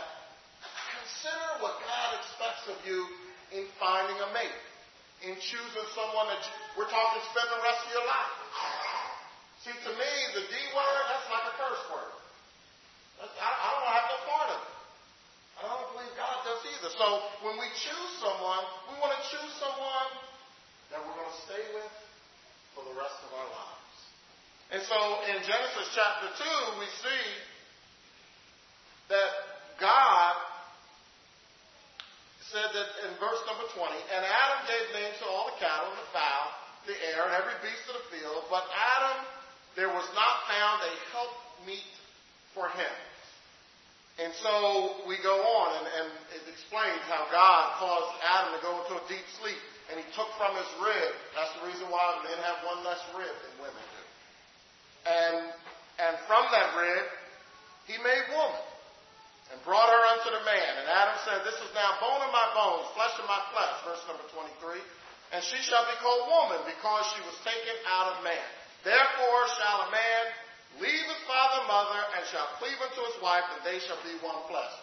consider 0.90 1.62
what 1.62 1.78
God 1.86 2.18
expects 2.18 2.66
of 2.66 2.82
you 2.82 3.06
in 3.54 3.70
finding 3.78 4.18
a 4.26 4.30
mate, 4.34 4.58
in 5.22 5.38
choosing 5.38 5.88
someone 5.94 6.26
that 6.34 6.42
you, 6.42 6.54
we're 6.82 6.90
talking 6.90 7.22
spend 7.30 7.46
the 7.46 7.62
rest 7.62 7.86
of 7.86 7.90
your 7.94 8.08
life. 8.10 8.34
See, 9.62 9.78
to 9.86 9.92
me, 10.02 10.12
the 10.34 10.50
D 10.50 10.54
word, 10.74 11.04
that's 11.14 11.30
like 11.30 11.46
a 11.46 11.54
curse 11.62 11.86
word. 11.94 12.14
I, 13.22 13.54
I 13.54 13.68
don't 13.78 13.90
have 13.94 14.08
no 14.10 14.20
part 14.34 14.50
of 14.58 14.60
it. 14.66 14.76
I 15.62 15.64
don't 15.70 15.86
believe 15.94 16.14
God 16.18 16.42
does 16.42 16.66
either. 16.66 16.90
So 16.90 17.06
when 17.46 17.62
we 17.62 17.70
choose 17.70 18.12
someone, 18.18 18.66
we 18.90 18.98
want 18.98 19.14
to 19.14 19.22
choose 19.30 19.54
someone 19.62 20.10
that 20.90 21.06
we're 21.06 21.14
going 21.22 21.30
to 21.30 21.42
stay 21.46 21.62
with 21.78 21.94
for 22.74 22.82
the 22.82 22.98
rest 22.98 23.22
of 23.22 23.30
our 23.30 23.46
lives. 23.46 23.98
And 24.74 24.82
so 24.90 24.98
in 25.30 25.38
Genesis 25.46 25.94
chapter 25.94 26.34
2, 26.34 26.82
we 26.82 26.90
see 27.06 27.54
that 29.10 29.32
God 29.80 30.34
said 32.50 32.70
that 32.72 32.90
in 33.10 33.12
verse 33.20 33.42
number 33.50 33.68
20, 33.74 33.92
and 34.16 34.22
Adam 34.24 34.60
gave 34.70 34.86
names 34.96 35.18
to 35.20 35.26
all 35.28 35.52
the 35.52 35.58
cattle 35.60 35.92
and 35.92 36.00
the 36.00 36.10
fowl, 36.14 36.48
the 36.88 36.96
air, 37.14 37.26
and 37.28 37.36
every 37.36 37.58
beast 37.66 37.84
of 37.90 37.98
the 38.00 38.08
field, 38.14 38.46
but 38.48 38.64
Adam, 38.72 39.26
there 39.76 39.90
was 39.90 40.08
not 40.14 40.36
found 40.48 40.86
a 40.86 40.94
helpmeet 41.12 41.92
for 42.54 42.70
him. 42.72 42.96
And 44.16 44.32
so 44.40 45.04
we 45.04 45.20
go 45.20 45.36
on, 45.36 45.70
and, 45.76 45.88
and 46.00 46.08
it 46.32 46.48
explains 46.48 47.04
how 47.12 47.28
God 47.34 47.76
caused 47.84 48.16
Adam 48.24 48.56
to 48.56 48.62
go 48.64 48.72
into 48.86 48.96
a 48.96 49.06
deep 49.12 49.28
sleep, 49.42 49.60
and 49.92 50.00
he 50.00 50.08
took 50.16 50.32
from 50.40 50.56
his 50.56 50.70
rib. 50.80 51.12
That's 51.36 51.52
the 51.60 51.68
reason 51.68 51.92
why 51.92 52.24
men 52.24 52.40
have 52.48 52.64
one 52.64 52.80
less 52.88 53.04
rib 53.12 53.36
than 53.44 53.54
women 53.60 53.84
do. 53.84 54.04
And, 55.04 55.38
and 56.00 56.14
from 56.32 56.48
that 56.56 56.80
rib, 56.80 57.04
he 57.92 58.00
made 58.00 58.24
woman 58.32 58.64
and 59.56 59.64
brought 59.64 59.88
her 59.88 60.04
unto 60.20 60.36
the 60.36 60.44
man. 60.44 60.72
And 60.84 60.92
Adam 60.92 61.16
said, 61.24 61.48
This 61.48 61.56
is 61.64 61.72
now 61.72 61.96
bone 62.04 62.20
of 62.28 62.32
my 62.36 62.44
bones, 62.52 62.92
flesh 62.92 63.16
of 63.16 63.24
my 63.24 63.40
flesh, 63.56 63.72
verse 63.88 64.04
number 64.12 64.28
23. 64.36 64.84
And 65.32 65.40
she 65.40 65.64
shall 65.64 65.88
be 65.88 65.96
called 66.04 66.28
woman 66.28 66.60
because 66.68 67.08
she 67.16 67.24
was 67.24 67.40
taken 67.48 67.76
out 67.88 68.12
of 68.12 68.28
man. 68.28 68.48
Therefore 68.84 69.40
shall 69.56 69.88
a 69.88 69.90
man 69.96 70.24
leave 70.84 71.08
his 71.08 71.24
father 71.24 71.64
and 71.64 71.72
mother 71.72 72.02
and 72.20 72.22
shall 72.36 72.52
cleave 72.60 72.76
unto 72.84 73.00
his 73.00 73.18
wife, 73.24 73.48
and 73.56 73.64
they 73.64 73.80
shall 73.80 73.98
be 74.04 74.12
one 74.20 74.44
flesh. 74.52 74.76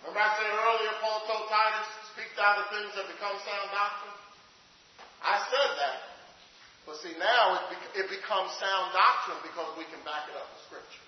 Remember 0.00 0.24
I 0.24 0.32
said 0.40 0.48
earlier, 0.48 0.92
Paul 1.04 1.20
told 1.28 1.44
Titus, 1.52 1.88
speak 2.16 2.32
thou 2.40 2.64
the 2.64 2.68
things 2.72 2.92
that 2.96 3.04
become 3.04 3.36
sound 3.44 3.68
doctrine? 3.68 4.16
I 5.20 5.36
said 5.52 5.70
that. 5.76 5.98
But 6.88 7.00
see, 7.04 7.16
now 7.20 7.60
it, 7.60 7.64
be- 7.72 7.92
it 8.00 8.08
becomes 8.08 8.48
sound 8.60 8.92
doctrine 8.96 9.40
because 9.44 9.68
we 9.76 9.84
can 9.88 10.00
back 10.08 10.28
it 10.28 10.36
up 10.36 10.48
with 10.52 10.62
Scripture. 10.68 11.04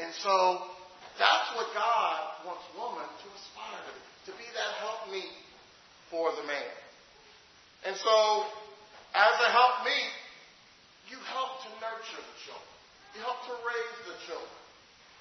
And 0.00 0.12
so 0.20 0.79
that's 1.20 1.48
what 1.52 1.68
God 1.76 2.48
wants 2.48 2.64
woman 2.72 3.04
to 3.04 3.26
aspire 3.36 3.84
to 3.84 3.94
to 4.28 4.32
be 4.36 4.48
that 4.56 4.72
helpmeet 4.80 5.32
for 6.12 6.32
the 6.36 6.44
man. 6.44 6.72
And 7.88 7.96
so, 7.96 8.16
as 9.16 9.34
a 9.40 9.48
helpmeet, 9.48 10.12
you 11.08 11.16
help 11.32 11.64
to 11.64 11.70
nurture 11.80 12.20
the 12.20 12.36
children. 12.44 12.76
You 13.16 13.20
help 13.24 13.40
to 13.48 13.54
raise 13.64 13.98
the 14.06 14.16
children. 14.28 14.60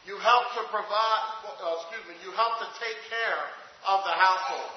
You 0.06 0.20
help 0.20 0.46
to 0.60 0.64
provide, 0.70 1.24
uh, 1.48 1.80
excuse 1.84 2.06
me, 2.12 2.16
you 2.22 2.32
help 2.36 2.60
to 2.60 2.68
take 2.78 3.00
care 3.08 3.44
of 3.88 4.04
the 4.04 4.16
household. 4.16 4.72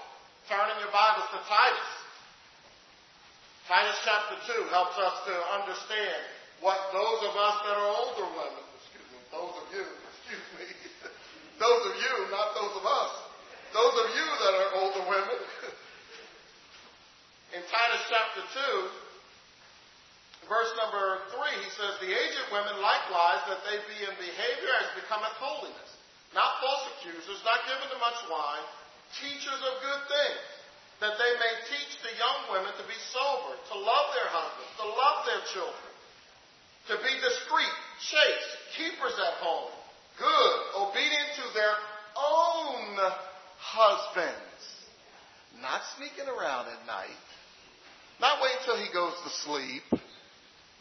Turning 0.48 0.78
your 0.80 0.90
Bibles 0.94 1.28
to 1.34 1.40
Titus. 1.46 1.90
Titus 3.68 3.98
chapter 4.02 4.36
2 4.66 4.74
helps 4.74 4.98
us 4.98 5.16
to 5.28 5.34
understand 5.60 6.18
what 6.64 6.78
those 6.90 7.20
of 7.26 7.34
us 7.34 7.56
that 7.66 7.76
are 7.78 7.90
older 7.90 8.26
women, 8.32 8.64
excuse 8.78 9.06
me, 9.10 9.18
those 9.30 9.54
of 9.54 9.66
you, 9.70 9.86
excuse 10.10 10.46
me, 10.58 10.71
those 11.62 11.82
of 11.86 11.94
you, 11.94 12.14
not 12.34 12.58
those 12.58 12.74
of 12.74 12.82
us, 12.82 13.12
those 13.70 13.94
of 14.02 14.06
you 14.18 14.26
that 14.26 14.52
are 14.58 14.70
older 14.82 15.04
women, 15.06 15.38
in 17.56 17.62
Titus 17.70 18.02
chapter 18.10 18.42
2, 20.42 20.50
verse 20.50 20.72
number 20.74 21.22
3, 21.38 21.62
he 21.62 21.70
says, 21.78 22.02
The 22.02 22.10
aged 22.10 22.50
women 22.50 22.82
likewise, 22.82 23.46
that 23.46 23.62
they 23.62 23.78
be 23.86 23.98
in 24.02 24.14
behavior 24.18 24.74
as 24.82 24.90
becometh 24.98 25.38
holiness, 25.38 25.90
not 26.34 26.58
false 26.58 26.98
accusers, 26.98 27.38
not 27.46 27.62
given 27.70 27.86
to 27.94 27.98
much 28.02 28.18
wine, 28.26 28.66
teachers 29.22 29.62
of 29.62 29.72
good 29.86 30.02
things, 30.10 30.42
that 30.98 31.14
they 31.14 31.32
may 31.38 31.54
teach 31.70 31.94
the 32.02 32.14
young 32.18 32.50
women 32.50 32.74
to 32.74 32.84
be 32.90 32.98
sober, 33.14 33.54
to 33.70 33.76
love 33.78 34.06
their 34.18 34.30
husbands, 34.34 34.72
to 34.82 34.86
love 34.90 35.18
their 35.30 35.42
children, 35.54 35.90
to 36.90 36.94
be 37.06 37.12
discreet, 37.22 37.74
chaste, 38.02 38.50
keepers 38.74 39.14
at 39.14 39.38
home, 39.38 39.70
good, 40.18 40.56
obedient 40.76 41.28
to 41.36 41.44
their 41.54 41.76
own 42.16 42.98
husbands, 43.58 44.62
not 45.60 45.80
sneaking 45.96 46.28
around 46.28 46.68
at 46.68 46.86
night, 46.86 47.24
not 48.20 48.42
waiting 48.42 48.58
until 48.60 48.78
he 48.78 48.92
goes 48.92 49.14
to 49.24 49.30
sleep, 49.46 49.84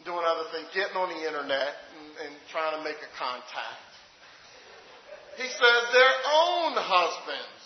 doing 0.04 0.24
other 0.26 0.50
things, 0.52 0.66
getting 0.74 0.96
on 0.96 1.08
the 1.08 1.22
internet 1.26 1.74
and, 1.94 2.26
and 2.26 2.32
trying 2.50 2.76
to 2.76 2.82
make 2.84 2.98
a 2.98 3.10
contact. 3.18 3.90
He 5.36 5.48
says 5.48 5.80
their 5.94 6.14
own 6.28 6.76
husbands, 6.76 7.62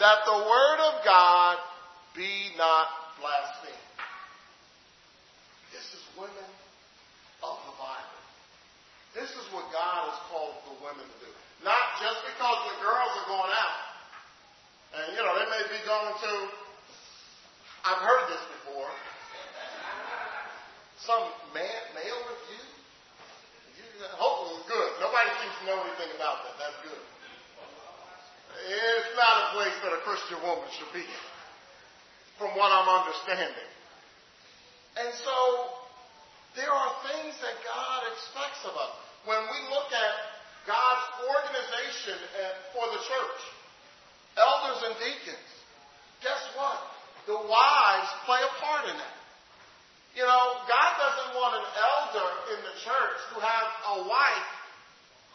that 0.00 0.18
the 0.26 0.38
word 0.42 0.78
of 0.90 1.04
God 1.04 1.56
be 2.16 2.50
not 2.56 2.86
blasphemed. 3.20 3.86
This 5.70 5.86
is 5.94 6.02
women 6.18 6.50
of 7.42 7.56
the 7.70 7.74
Bible. 7.78 8.18
This 9.14 9.30
is 9.30 9.46
what 9.54 9.70
God 9.70 10.10
has 10.10 10.18
called 10.30 10.58
women 10.88 11.04
to 11.04 11.18
do. 11.20 11.30
Not 11.60 12.00
just 12.00 12.24
because 12.24 12.58
the 12.72 12.76
girls 12.80 13.12
are 13.20 13.28
going 13.28 13.52
out. 13.52 13.78
And, 14.96 15.04
you 15.12 15.20
know, 15.20 15.36
they 15.36 15.48
may 15.52 15.64
be 15.68 15.80
going 15.84 16.14
to, 16.16 16.32
I've 17.84 18.00
heard 18.00 18.24
this 18.32 18.40
before, 18.56 18.88
some 21.04 21.28
man, 21.52 21.82
male 21.92 22.20
revue. 22.24 22.68
You, 23.76 23.84
hopefully 24.16 24.56
it's 24.56 24.68
good. 24.68 24.90
Nobody 25.04 25.28
seems 25.44 25.56
to 25.60 25.64
know 25.68 25.78
anything 25.84 26.16
about 26.16 26.40
that. 26.48 26.56
That's 26.56 26.78
good. 26.80 27.02
It's 28.64 29.12
not 29.14 29.34
a 29.36 29.60
place 29.60 29.76
that 29.84 29.92
a 29.92 30.00
Christian 30.08 30.40
woman 30.40 30.66
should 30.72 30.90
be, 30.96 31.04
from 32.40 32.56
what 32.56 32.72
I'm 32.72 32.88
understanding. 32.88 33.70
And 34.98 35.12
so, 35.20 35.36
there 36.56 36.72
are 36.72 36.92
things 37.12 37.36
that 37.44 37.54
God 37.62 38.00
expects 38.10 38.64
of 38.66 38.74
us. 38.74 38.94
When 39.28 39.38
we 39.38 39.58
look 39.70 39.92
at 39.92 40.12
God's 40.68 41.06
organization 41.24 42.20
for 42.76 42.84
the 42.92 43.00
church, 43.00 43.40
elders 44.36 44.80
and 44.84 44.94
deacons, 45.00 45.48
guess 46.20 46.44
what? 46.60 46.76
The 47.24 47.40
wives 47.40 48.10
play 48.28 48.40
a 48.44 48.52
part 48.60 48.84
in 48.92 48.96
that. 49.00 49.16
You 50.12 50.28
know, 50.28 50.44
God 50.68 50.90
doesn't 51.00 51.32
want 51.40 51.52
an 51.56 51.66
elder 51.72 52.28
in 52.52 52.58
the 52.68 52.74
church 52.84 53.18
who 53.32 53.38
has 53.40 53.66
a 53.96 53.96
wife 54.08 54.50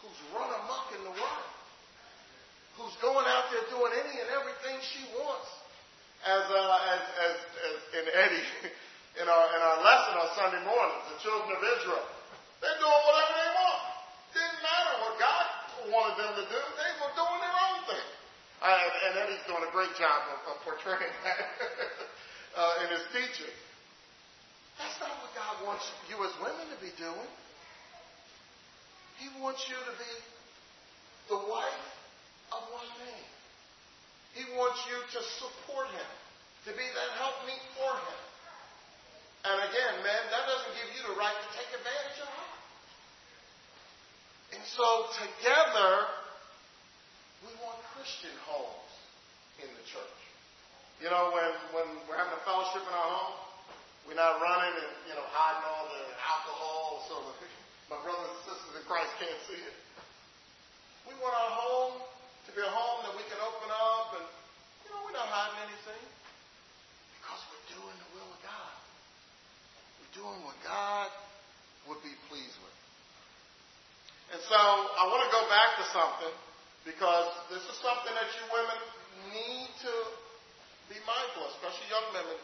who's 0.02 0.20
run 0.36 0.50
amok 0.50 0.92
in 0.92 1.02
the 1.02 1.14
world, 1.14 1.50
who's 2.76 2.94
going 3.00 3.24
out 3.24 3.48
there 3.48 3.64
doing 3.72 3.90
any 3.96 4.14
and 4.20 4.30
everything 4.38 4.76
she 4.84 5.02
wants. 5.18 5.50
As, 6.24 6.40
uh, 6.48 6.56
as, 6.56 7.02
as, 7.20 7.36
as 7.36 7.76
in 8.00 8.04
Eddie, 8.08 8.48
in 9.20 9.26
our, 9.28 9.44
in 9.56 9.60
our 9.60 9.78
lesson 9.84 10.14
on 10.24 10.28
Sunday 10.36 10.62
mornings, 10.64 11.04
the 11.12 11.20
children 11.20 11.52
of 11.52 11.60
Israel, 11.60 12.06
they're 12.64 12.80
doing 12.80 13.02
whatever 13.04 13.34
they 13.40 13.50
want. 13.60 13.82
Didn't 14.34 14.60
matter 14.64 14.92
what 15.04 15.14
God 15.20 15.44
wanted 15.94 16.18
them 16.18 16.34
to 16.42 16.44
do, 16.50 16.60
they 16.74 16.92
were 16.98 17.14
doing 17.14 17.38
their 17.38 17.58
own 17.70 17.78
thing. 17.86 18.08
Uh, 18.58 19.06
and 19.06 19.12
Eddie's 19.22 19.44
doing 19.46 19.62
a 19.62 19.70
great 19.70 19.94
job 19.94 20.26
of, 20.34 20.38
of 20.50 20.56
portraying 20.66 21.14
that 21.24 21.38
uh, 22.58 22.82
in 22.82 22.90
his 22.90 23.06
teaching. 23.14 23.54
That's 24.82 24.98
not 24.98 25.14
what 25.22 25.30
God 25.38 25.54
wants 25.62 25.86
you 26.10 26.18
as 26.26 26.34
women 26.42 26.66
to 26.74 26.78
be 26.82 26.90
doing. 26.98 27.30
He 29.22 29.30
wants 29.38 29.62
you 29.70 29.78
to 29.78 29.94
be 29.94 30.12
the 31.30 31.38
wife 31.46 31.86
of 32.50 32.60
one 32.74 32.90
man. 32.98 33.26
He 34.34 34.42
wants 34.58 34.82
you 34.90 34.98
to 34.98 35.20
support 35.38 35.86
him, 35.94 36.10
to 36.66 36.70
be 36.74 36.82
that 36.82 37.10
helpmeet 37.22 37.62
for 37.78 37.94
him. 37.94 38.18
And 39.46 39.58
again, 39.70 39.94
man, 40.02 40.22
that 40.34 40.44
doesn't 40.50 40.74
give 40.74 40.90
you 40.98 41.02
the 41.14 41.16
right 41.20 41.36
to 41.36 41.48
take 41.54 41.70
advantage 41.70 42.18
of 42.18 42.28
her. 42.32 42.53
So 44.64 45.12
together, 45.20 45.92
we 47.44 47.52
want 47.60 47.76
Christian 47.92 48.32
homes 48.48 48.92
in 49.60 49.68
the 49.68 49.84
church. 49.84 50.20
You 51.04 51.12
know, 51.12 51.36
when, 51.36 51.52
when 51.76 51.88
we're 52.08 52.16
having 52.16 52.32
a 52.32 52.42
fellowship 52.48 52.80
in 52.80 52.94
our 52.96 53.10
home, 53.12 53.36
we're 54.08 54.16
not 54.16 54.40
running 54.40 54.72
and, 54.72 54.92
you 55.04 55.14
know, 55.20 55.26
hiding 55.36 55.64
all 55.68 55.84
the 55.92 56.04
alcohol 56.16 57.04
so 57.12 57.14
my 57.92 58.00
brothers 58.00 58.24
and 58.24 58.42
sisters 58.48 58.72
in 58.80 58.84
Christ 58.88 59.12
can't 59.20 59.40
see 59.44 59.60
it. 59.60 59.76
We 61.04 61.12
want 61.20 61.36
our 61.36 61.52
home 61.60 61.94
to 62.48 62.50
be 62.56 62.64
a 62.64 62.72
home 62.72 63.04
that 63.04 63.14
we 63.20 63.24
can 63.28 63.40
open 63.44 63.68
up 63.68 64.16
and, 64.16 64.26
you 64.84 64.88
know, 64.96 65.04
we're 65.04 65.12
not 65.12 65.28
hiding 65.28 65.68
anything 65.68 66.04
because 67.20 67.40
we're 67.52 67.68
doing 67.76 67.96
the 68.00 68.08
will 68.16 68.30
of 68.32 68.40
God. 68.40 68.74
We're 70.00 70.14
doing 70.24 70.40
what 70.48 70.56
God 70.64 71.12
would 71.92 72.00
be 72.00 72.16
pleased 72.32 72.56
with. 72.64 72.83
And 74.34 74.42
so 74.50 74.58
I 74.58 75.06
want 75.14 75.22
to 75.22 75.30
go 75.30 75.46
back 75.46 75.78
to 75.78 75.86
something 75.94 76.34
because 76.82 77.30
this 77.54 77.62
is 77.70 77.78
something 77.78 78.10
that 78.18 78.26
you 78.34 78.42
women 78.50 78.78
need 79.30 79.70
to 79.86 79.94
be 80.90 80.98
mindful, 81.06 81.46
especially 81.54 81.86
young 81.86 82.02
women, 82.10 82.34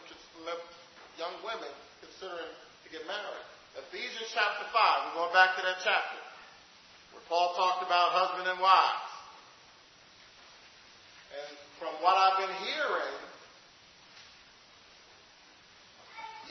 young 1.19 1.35
women 1.43 1.67
considering 1.99 2.47
to 2.47 2.87
get 2.95 3.03
married. 3.11 3.43
Ephesians 3.75 4.31
chapter 4.31 4.63
5, 4.71 4.71
we're 4.71 5.19
going 5.19 5.35
back 5.35 5.59
to 5.59 5.67
that 5.67 5.83
chapter 5.83 6.19
where 7.11 7.23
Paul 7.27 7.59
talked 7.59 7.83
about 7.83 8.15
husband 8.15 8.47
and 8.47 8.59
wives. 8.63 9.11
And 11.35 11.51
from 11.75 11.91
what 11.99 12.15
I've 12.15 12.39
been 12.39 12.55
hearing, 12.71 13.19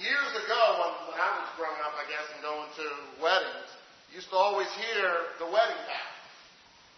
years 0.05 0.33
ago 0.37 0.63
when, 0.85 1.17
when 1.17 1.17
I 1.17 1.31
was 1.41 1.49
growing 1.57 1.81
up, 1.81 1.97
I 1.97 2.05
guess, 2.13 2.29
and 2.29 2.45
going 2.45 2.69
to 2.77 2.87
weddings, 3.25 3.70
used 4.15 4.31
to 4.31 4.39
always 4.39 4.71
hear 4.75 5.09
the 5.39 5.47
wedding 5.47 5.83
path. 5.87 6.17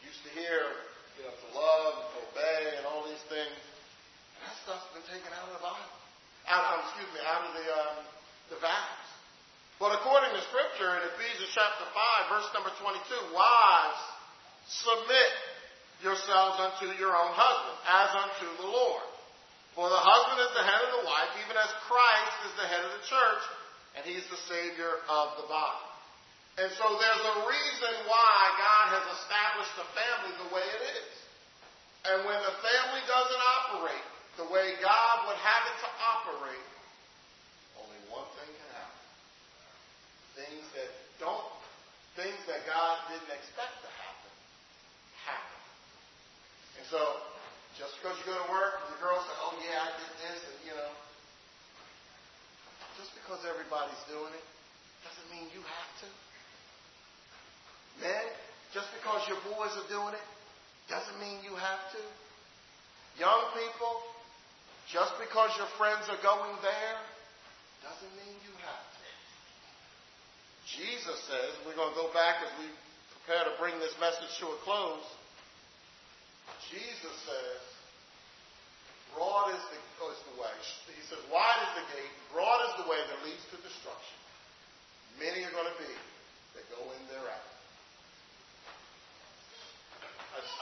Used 0.04 0.24
to 0.24 0.32
hear, 0.32 0.72
you 1.20 1.22
know, 1.28 1.32
to 1.32 1.48
love, 1.52 1.94
to 2.12 2.18
obey, 2.32 2.80
and 2.80 2.84
all 2.88 3.04
these 3.04 3.22
things. 3.28 3.56
That 4.42 4.54
stuff's 4.64 4.88
been 4.96 5.06
taken 5.06 5.28
out 5.36 5.52
of 5.52 5.60
the 5.60 5.64
Bible. 5.64 5.92
Out, 6.48 6.64
um, 6.74 6.82
excuse 6.88 7.10
me, 7.14 7.20
out 7.22 7.42
of 7.46 7.52
the 7.54 7.66
um, 7.70 7.96
the 8.50 8.58
vows. 8.58 9.06
But 9.78 9.94
according 9.98 10.34
to 10.34 10.42
Scripture 10.50 10.90
in 10.98 11.02
Ephesians 11.14 11.50
chapter 11.54 11.86
5, 11.86 12.34
verse 12.34 12.48
number 12.54 12.70
22, 12.82 13.34
wives, 13.34 14.02
submit 14.66 15.32
yourselves 16.02 16.58
unto 16.58 16.92
your 16.98 17.14
own 17.14 17.32
husband, 17.34 17.76
as 17.86 18.10
unto 18.14 18.46
the 18.62 18.68
Lord. 18.68 19.06
For 19.74 19.88
the 19.88 19.98
husband 19.98 20.38
is 20.38 20.52
the 20.54 20.66
head 20.66 20.82
of 20.86 20.92
the 21.02 21.04
wife, 21.06 21.32
even 21.46 21.56
as 21.56 21.70
Christ 21.88 22.36
is 22.46 22.54
the 22.58 22.68
head 22.68 22.82
of 22.84 22.92
the 22.94 23.04
church, 23.08 23.42
and 23.96 24.00
he's 24.04 24.26
the 24.28 24.42
Savior 24.50 25.02
of 25.08 25.40
the 25.40 25.46
body. 25.48 25.91
And 26.60 26.68
so 26.76 26.84
there's 27.00 27.24
a 27.32 27.36
reason 27.48 27.92
why 28.04 28.36
God 28.60 28.84
has 28.92 29.04
established 29.24 29.72
the 29.80 29.88
family 29.96 30.32
the 30.36 30.50
way 30.52 30.66
it 30.68 30.82
is. 31.00 31.12
And 32.04 32.28
when 32.28 32.36
the 32.44 32.56
family 32.60 33.02
doesn't 33.08 33.42
operate 33.62 34.06
the 34.36 34.48
way 34.52 34.76
God 34.84 35.14
would 35.28 35.40
have 35.40 35.62
it 35.70 35.76
to 35.80 35.90
operate, 36.02 36.66
only 37.80 38.00
one 38.12 38.28
thing 38.36 38.48
can 38.52 38.70
happen. 38.76 39.04
Things 40.44 40.64
that 40.76 40.90
don't, 41.20 41.52
things 42.20 42.40
that 42.48 42.64
God 42.68 43.00
didn't 43.08 43.32
expect 43.32 43.72
to 43.84 43.90
happen, 43.92 44.32
happen. 45.24 45.60
And 46.80 46.84
so, 46.88 47.00
just 47.80 47.96
because 48.00 48.16
you 48.20 48.28
go 48.28 48.36
to 48.36 48.50
work 48.52 48.84
and 48.84 48.92
the 48.92 49.00
girl 49.00 49.16
says, 49.20 49.38
oh 49.40 49.56
yeah, 49.64 49.88
I 49.88 49.90
did 49.96 50.12
this, 50.20 50.38
and 50.52 50.56
you 50.68 50.74
know, 50.76 50.92
just 53.00 53.12
because 53.16 53.40
everybody's 53.48 54.04
doing 54.08 54.32
it, 54.36 54.46
doesn't 55.04 55.28
mean 55.32 55.48
you 55.56 55.64
have 55.64 55.90
to. 56.04 56.08
Just 58.72 58.88
because 58.96 59.20
your 59.28 59.38
boys 59.52 59.72
are 59.76 59.88
doing 59.92 60.16
it, 60.16 60.26
doesn't 60.88 61.18
mean 61.20 61.38
you 61.44 61.54
have 61.54 61.82
to. 61.92 62.02
Young 63.20 63.52
people, 63.52 63.94
just 64.88 65.12
because 65.20 65.52
your 65.60 65.68
friends 65.76 66.08
are 66.08 66.20
going 66.24 66.56
there, 66.64 66.98
doesn't 67.84 68.12
mean 68.16 68.34
you 68.42 68.54
have 68.64 68.86
to. 68.96 69.08
Jesus 70.64 71.18
says, 71.28 71.52
we're 71.68 71.76
going 71.76 71.92
to 71.92 72.00
go 72.00 72.08
back 72.16 72.40
as 72.40 72.50
we 72.56 72.66
prepare 73.20 73.44
to 73.44 73.54
bring 73.60 73.76
this 73.78 73.92
message 74.00 74.32
to 74.40 74.48
a 74.48 74.58
close. 74.64 75.04
Jesus 76.72 77.14
says, 77.28 77.60
broad 79.12 79.52
is 79.52 79.60
the, 79.68 79.78
oh, 80.00 80.08
is 80.08 80.22
the 80.32 80.36
way. 80.40 80.54
He 80.96 81.04
says, 81.12 81.20
wide 81.28 81.60
is 81.68 81.72
the 81.76 81.86
gate, 81.92 82.14
broad 82.32 82.60
is 82.72 82.74
the 82.80 82.88
way 82.88 82.96
that 82.96 83.18
leads 83.28 83.44
to 83.52 83.60
destruction. 83.60 84.16
Many 85.20 85.44
are 85.44 85.52
going 85.52 85.68
to 85.68 85.78
be 85.78 85.92
that 86.56 86.64
go 86.72 86.80
in 86.96 87.02
thereafter. 87.12 87.51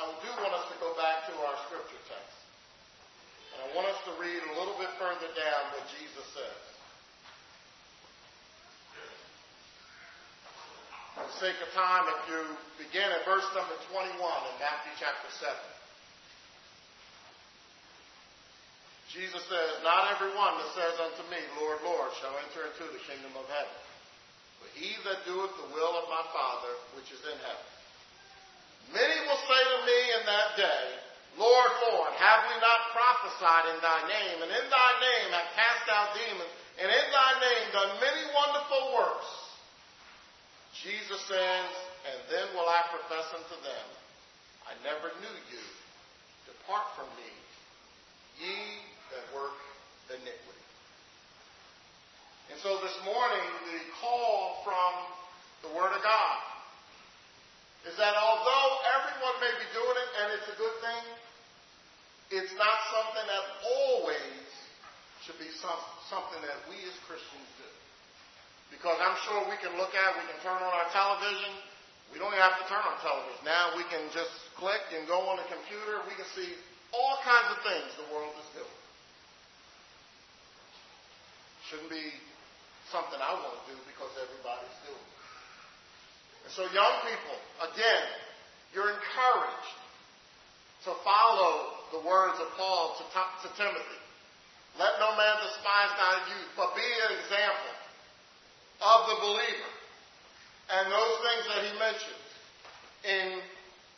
I, 0.01 0.09
do 0.25 0.31
want 0.41 0.57
us 0.57 0.65
to 0.73 0.77
go 0.81 0.97
back 0.97 1.29
to 1.29 1.33
our 1.45 1.57
scripture 1.69 2.01
text. 2.09 2.41
And 3.53 3.59
I 3.69 3.69
want 3.77 3.93
us 3.93 4.01
to 4.09 4.13
read 4.17 4.41
a 4.41 4.53
little 4.57 4.77
bit 4.81 4.89
further 4.97 5.29
down 5.37 5.63
what 5.77 5.85
Jesus 5.93 6.25
says. 6.33 6.61
For 11.21 11.25
the 11.29 11.37
sake 11.37 11.59
of 11.61 11.69
time, 11.77 12.09
if 12.09 12.21
you 12.33 12.41
begin 12.81 13.05
at 13.13 13.29
verse 13.29 13.45
number 13.53 13.77
21 13.93 14.17
in 14.17 14.55
Matthew 14.57 14.95
chapter 14.97 15.29
7. 15.37 15.53
Jesus 19.13 19.43
says, 19.51 19.71
Not 19.83 20.17
every 20.17 20.33
one 20.39 20.55
that 20.55 20.71
says 20.73 20.97
unto 20.97 21.27
me, 21.29 21.43
Lord, 21.59 21.83
Lord, 21.83 22.15
shall 22.23 22.33
enter 22.47 22.71
into 22.73 22.89
the 22.95 23.03
kingdom 23.11 23.35
of 23.37 23.45
heaven, 23.51 23.79
but 24.63 24.71
he 24.79 24.95
that 25.03 25.27
doeth 25.27 25.51
the 25.61 25.69
will 25.75 25.95
of 25.99 26.07
my 26.09 26.25
Father 26.31 26.73
which 26.95 27.11
is 27.11 27.21
in 27.27 27.37
heaven. 27.43 27.80
Many 28.91 29.17
will 29.23 29.43
say 29.47 29.63
to 29.71 29.79
me 29.87 29.99
in 30.19 30.23
that 30.27 30.49
day, 30.59 30.85
Lord, 31.39 31.71
Lord, 31.91 32.11
have 32.19 32.43
we 32.51 32.57
not 32.59 32.91
prophesied 32.91 33.71
in 33.71 33.79
thy 33.79 34.01
name, 34.11 34.39
and 34.43 34.51
in 34.51 34.67
thy 34.67 34.91
name 34.99 35.29
have 35.31 35.49
cast 35.55 35.87
out 35.87 36.11
demons, 36.19 36.53
and 36.83 36.91
in 36.91 37.07
thy 37.15 37.31
name 37.39 37.67
done 37.71 37.93
many 38.03 38.25
wonderful 38.35 38.83
works? 38.99 39.31
Jesus 40.83 41.23
says, 41.31 41.71
And 42.11 42.19
then 42.35 42.47
will 42.59 42.67
I 42.67 42.83
profess 42.91 43.31
unto 43.31 43.57
them, 43.63 43.87
I 44.67 44.75
never 44.83 45.15
knew 45.23 45.37
you. 45.55 45.65
Depart 46.51 46.91
from 46.99 47.07
me, 47.15 47.31
ye 48.43 48.55
that 49.15 49.23
work 49.31 49.55
iniquity. 50.11 50.67
And 52.51 52.59
so 52.59 52.83
this 52.83 52.99
morning, 53.07 53.47
the 53.71 53.79
call 54.03 54.67
from 54.67 54.93
the 55.63 55.71
Word 55.79 55.95
of 55.95 56.03
God 56.03 56.39
is 57.89 57.97
that 57.97 58.13
although 58.13 58.60
may 59.41 59.53
be 59.57 59.67
doing 59.73 59.97
it 59.97 60.11
and 60.23 60.27
it's 60.37 60.49
a 60.53 60.59
good 60.61 60.77
thing, 60.85 61.05
it's 62.31 62.55
not 62.55 62.77
something 62.95 63.27
that 63.27 63.45
always 63.67 64.47
should 65.27 65.41
be 65.41 65.51
some, 65.59 65.81
something 66.09 66.41
that 66.47 66.61
we 66.71 66.79
as 66.87 66.97
Christians 67.09 67.49
do. 67.59 67.69
Because 68.71 68.97
I'm 69.03 69.19
sure 69.27 69.43
we 69.51 69.59
can 69.59 69.75
look 69.77 69.93
at, 69.99 70.15
we 70.15 70.25
can 70.31 70.39
turn 70.47 70.61
on 70.63 70.73
our 70.73 70.89
television. 70.95 71.53
We 72.15 72.23
don't 72.23 72.31
even 72.31 72.45
have 72.45 72.59
to 72.63 72.67
turn 72.71 72.81
on 72.87 72.95
television. 73.03 73.43
Now 73.43 73.75
we 73.75 73.83
can 73.91 74.07
just 74.15 74.31
click 74.55 74.83
and 74.95 75.11
go 75.11 75.19
on 75.27 75.43
the 75.43 75.49
computer. 75.51 76.07
We 76.07 76.15
can 76.15 76.29
see 76.39 76.55
all 76.95 77.19
kinds 77.27 77.51
of 77.51 77.59
things 77.67 77.87
the 77.99 78.09
world 78.15 78.35
is 78.39 78.51
doing. 78.63 78.79
Shouldn't 81.71 81.91
be 81.91 82.15
something 82.91 83.19
I 83.19 83.31
want 83.35 83.55
to 83.59 83.65
do 83.71 83.77
because 83.87 84.11
everybody's 84.19 84.79
doing. 84.87 85.09
And 86.47 86.53
so, 86.55 86.67
young 86.75 86.95
people, 87.07 87.37
again, 87.63 88.07
you're 88.75 88.91
encouraged 88.91 89.77
to 90.87 90.95
follow 91.03 91.81
the 91.93 92.01
words 92.07 92.39
of 92.39 92.49
Paul 92.57 92.97
to, 92.99 93.05
to 93.05 93.49
Timothy. 93.59 94.01
Let 94.79 94.97
no 95.03 95.13
man 95.19 95.37
despise 95.43 95.93
thy 95.99 96.15
youth, 96.31 96.51
but 96.55 96.73
be 96.79 96.87
an 96.87 97.13
example 97.19 97.75
of 98.81 99.01
the 99.11 99.17
believer. 99.27 99.73
And 100.71 100.87
those 100.87 101.17
things 101.27 101.45
that 101.51 101.61
he 101.67 101.73
mentions 101.83 102.27
in, 103.03 103.27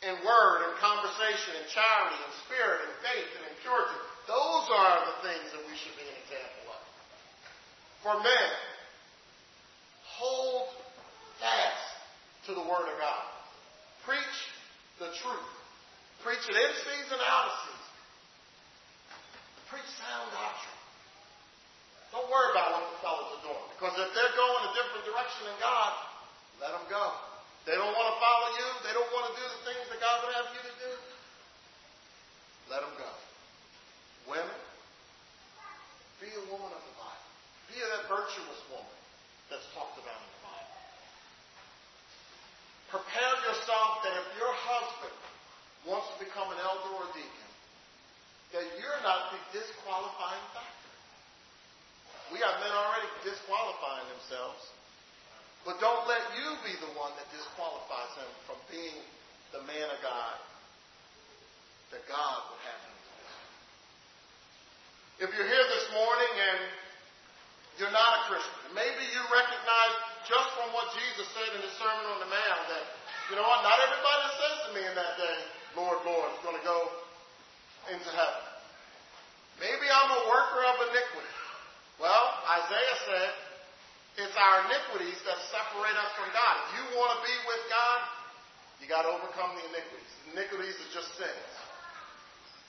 in 0.09 0.13
word 0.25 0.57
and 0.65 0.73
conversation 0.81 1.61
and 1.61 1.65
charity 1.69 2.17
and 2.17 2.33
spirit 2.49 2.81
and 2.89 2.93
faith 3.05 3.29
and 3.37 3.43
in 3.45 3.55
purity, 3.61 3.99
those 4.25 4.65
are 4.73 5.05
the 5.05 5.17
things 5.29 5.53
that 5.53 5.61
we 5.69 5.77
should 5.77 5.93
be 5.93 6.07
an 6.09 6.17
example 6.25 6.73
of. 6.73 6.83
For 8.01 8.15
men, 8.25 8.49
hold 10.17 10.73
fast 11.39 11.93
to 12.47 12.57
the 12.57 12.65
Word 12.65 12.89
of 12.89 12.97
God. 12.99 13.25
Preach 14.03 14.37
the 14.99 15.09
truth. 15.17 15.51
Preach 16.21 16.43
it 16.45 16.55
in 16.55 16.71
season, 16.85 17.17
and 17.17 17.25
out 17.25 17.47
of 17.49 17.55
season. 17.67 17.93
Preach 19.73 19.89
sound 19.97 20.29
doctrine. 20.31 20.79
Don't 22.13 22.29
worry 22.29 22.53
about 22.53 22.77
what 22.77 22.85
the 22.93 22.99
fellows 23.01 23.29
are 23.41 23.43
doing. 23.43 23.65
Because 23.73 23.95
if 23.97 24.09
they're 24.13 24.35
going 24.37 24.61
a 24.69 24.73
different 24.77 25.03
direction 25.09 25.49
than 25.49 25.57
God, 25.57 25.91
let 26.61 26.71
them 26.77 26.85
go. 26.85 27.05
They 27.65 27.73
don't 27.73 27.89
want 27.89 28.07
to 28.13 28.17
follow 28.21 28.49
you. 28.53 28.67
They 28.85 28.93
don't 28.93 29.09
want 29.09 29.31
to 29.31 29.33
do 29.33 29.45
the 29.49 29.61
things 29.65 29.83
that 29.89 29.97
God 29.97 30.15
would 30.21 30.33
have 30.37 30.47
you 30.53 30.61
to 30.61 30.75
do. 30.77 30.91
Let 32.69 32.85
them 32.85 32.93
go. 33.01 33.11
Women, 34.29 34.59
be 36.21 36.29
a 36.31 36.45
woman 36.53 36.69
of 36.69 36.83
the 36.85 36.95
Bible. 36.95 37.27
Be 37.67 37.81
that 37.81 38.07
virtuous 38.07 38.61
woman 38.71 38.97
that's 39.49 39.65
talked 39.73 39.97
about 39.97 40.15
in 40.21 40.29
the 40.37 40.43
Bible. 40.45 40.77
Prepare 42.93 43.35
yourself 43.41 44.05
that 44.05 44.13
if 44.21 44.27
your 44.37 44.53
husband 44.53 45.17
wants 45.89 46.07
to 46.13 46.17
become 46.23 46.47
an 46.53 46.59
elder 46.61 46.93
or 46.93 47.09
deacon, 47.11 47.49
that 48.55 48.63
you're 48.79 49.01
not 49.01 49.33
the 49.33 49.39
disqualifying 49.51 50.45
factor. 50.55 50.83
We 52.33 52.41
have 52.41 52.57
men 52.65 52.73
already 52.73 53.05
disqualifying 53.21 54.09
themselves. 54.09 54.73
But 55.61 55.77
don't 55.77 56.09
let 56.09 56.25
you 56.33 56.57
be 56.65 56.73
the 56.81 56.89
one 56.97 57.13
that 57.13 57.29
disqualifies 57.29 58.13
him 58.17 58.31
from 58.49 58.57
being 58.73 59.05
the 59.53 59.61
man 59.69 59.87
of 59.93 60.01
God 60.01 60.35
that 61.93 62.01
God 62.09 62.37
would 62.49 62.61
have 62.65 62.81
him 62.89 62.95
to 62.97 63.11
be. 63.13 63.29
If 65.23 65.29
you're 65.37 65.45
here 65.45 65.67
this 65.77 65.87
morning 65.93 66.33
and 66.33 66.59
you're 67.77 67.93
not 67.93 68.25
a 68.25 68.33
Christian, 68.33 68.73
maybe 68.73 69.03
you 69.13 69.21
recognize 69.29 69.93
just 70.25 70.49
from 70.57 70.73
what 70.73 70.89
Jesus 70.97 71.29
said 71.37 71.53
in 71.53 71.61
his 71.61 71.75
Sermon 71.77 72.17
on 72.17 72.19
the 72.25 72.33
Mount 72.33 72.65
that, 72.73 72.85
you 73.29 73.37
know 73.37 73.45
what, 73.45 73.61
not 73.61 73.77
everybody 73.77 74.19
that 74.25 74.35
says 74.41 74.57
to 74.67 74.69
me 74.73 74.81
in 74.89 74.95
that 74.97 75.21
day, 75.21 75.37
Lord, 75.77 76.01
Lord, 76.01 76.33
is 76.33 76.41
going 76.41 76.57
to 76.57 76.65
go 76.65 76.89
into 77.93 78.09
heaven. 78.09 78.43
Maybe 79.61 79.85
I'm 79.85 80.11
a 80.17 80.21
worker 80.33 80.61
of 80.65 80.75
iniquity. 80.89 81.32
Well, 82.01 82.25
Isaiah 82.47 82.97
said, 83.05 83.31
it's 84.25 84.37
our 84.37 84.69
iniquities 84.69 85.17
that 85.25 85.37
separate 85.49 85.97
us 85.97 86.11
from 86.13 86.29
God. 86.33 86.53
If 86.69 86.69
you 86.77 86.83
want 86.97 87.17
to 87.17 87.21
be 87.25 87.35
with 87.49 87.63
God, 87.69 87.99
you 88.77 88.85
got 88.85 89.09
to 89.09 89.11
overcome 89.13 89.57
the 89.57 89.65
iniquities. 89.73 90.11
Iniquities 90.33 90.77
are 90.77 90.91
just 90.93 91.09
sins. 91.17 91.49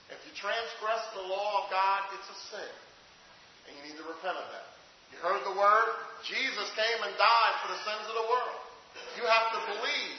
If 0.08 0.20
you 0.24 0.32
transgress 0.36 1.02
the 1.16 1.24
law 1.28 1.64
of 1.64 1.72
God, 1.72 2.00
it's 2.16 2.28
a 2.28 2.38
sin. 2.52 2.72
And 3.68 3.70
you 3.76 3.82
need 3.92 3.98
to 4.00 4.06
repent 4.08 4.36
of 4.36 4.46
that. 4.52 4.68
You 5.12 5.20
heard 5.20 5.44
the 5.44 5.56
word? 5.56 5.88
Jesus 6.24 6.68
came 6.76 7.00
and 7.04 7.12
died 7.16 7.54
for 7.64 7.68
the 7.72 7.80
sins 7.84 8.04
of 8.08 8.16
the 8.16 8.28
world. 8.28 8.60
You 9.20 9.24
have 9.28 9.48
to 9.52 9.60
believe 9.74 10.18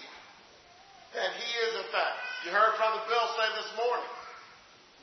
that 1.13 1.31
He 1.41 1.49
is 1.69 1.71
in 1.79 1.87
fact. 1.89 2.21
You 2.45 2.53
heard 2.53 2.77
Brother 2.77 3.01
Bill 3.09 3.27
say 3.33 3.47
this 3.55 3.71
morning. 3.77 4.13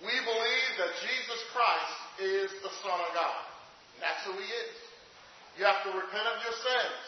We 0.06 0.14
believe 0.22 0.70
that 0.82 0.92
Jesus 1.02 1.40
Christ 1.54 1.98
is 2.18 2.50
the 2.62 2.72
Son 2.82 2.98
of 2.98 3.10
God. 3.14 3.51
That's 4.02 4.26
who 4.26 4.34
He 4.34 4.44
is. 4.44 4.74
You 5.56 5.62
have 5.64 5.80
to 5.86 5.90
repent 5.94 6.26
of 6.26 6.36
your 6.42 6.56
sins. 6.58 7.00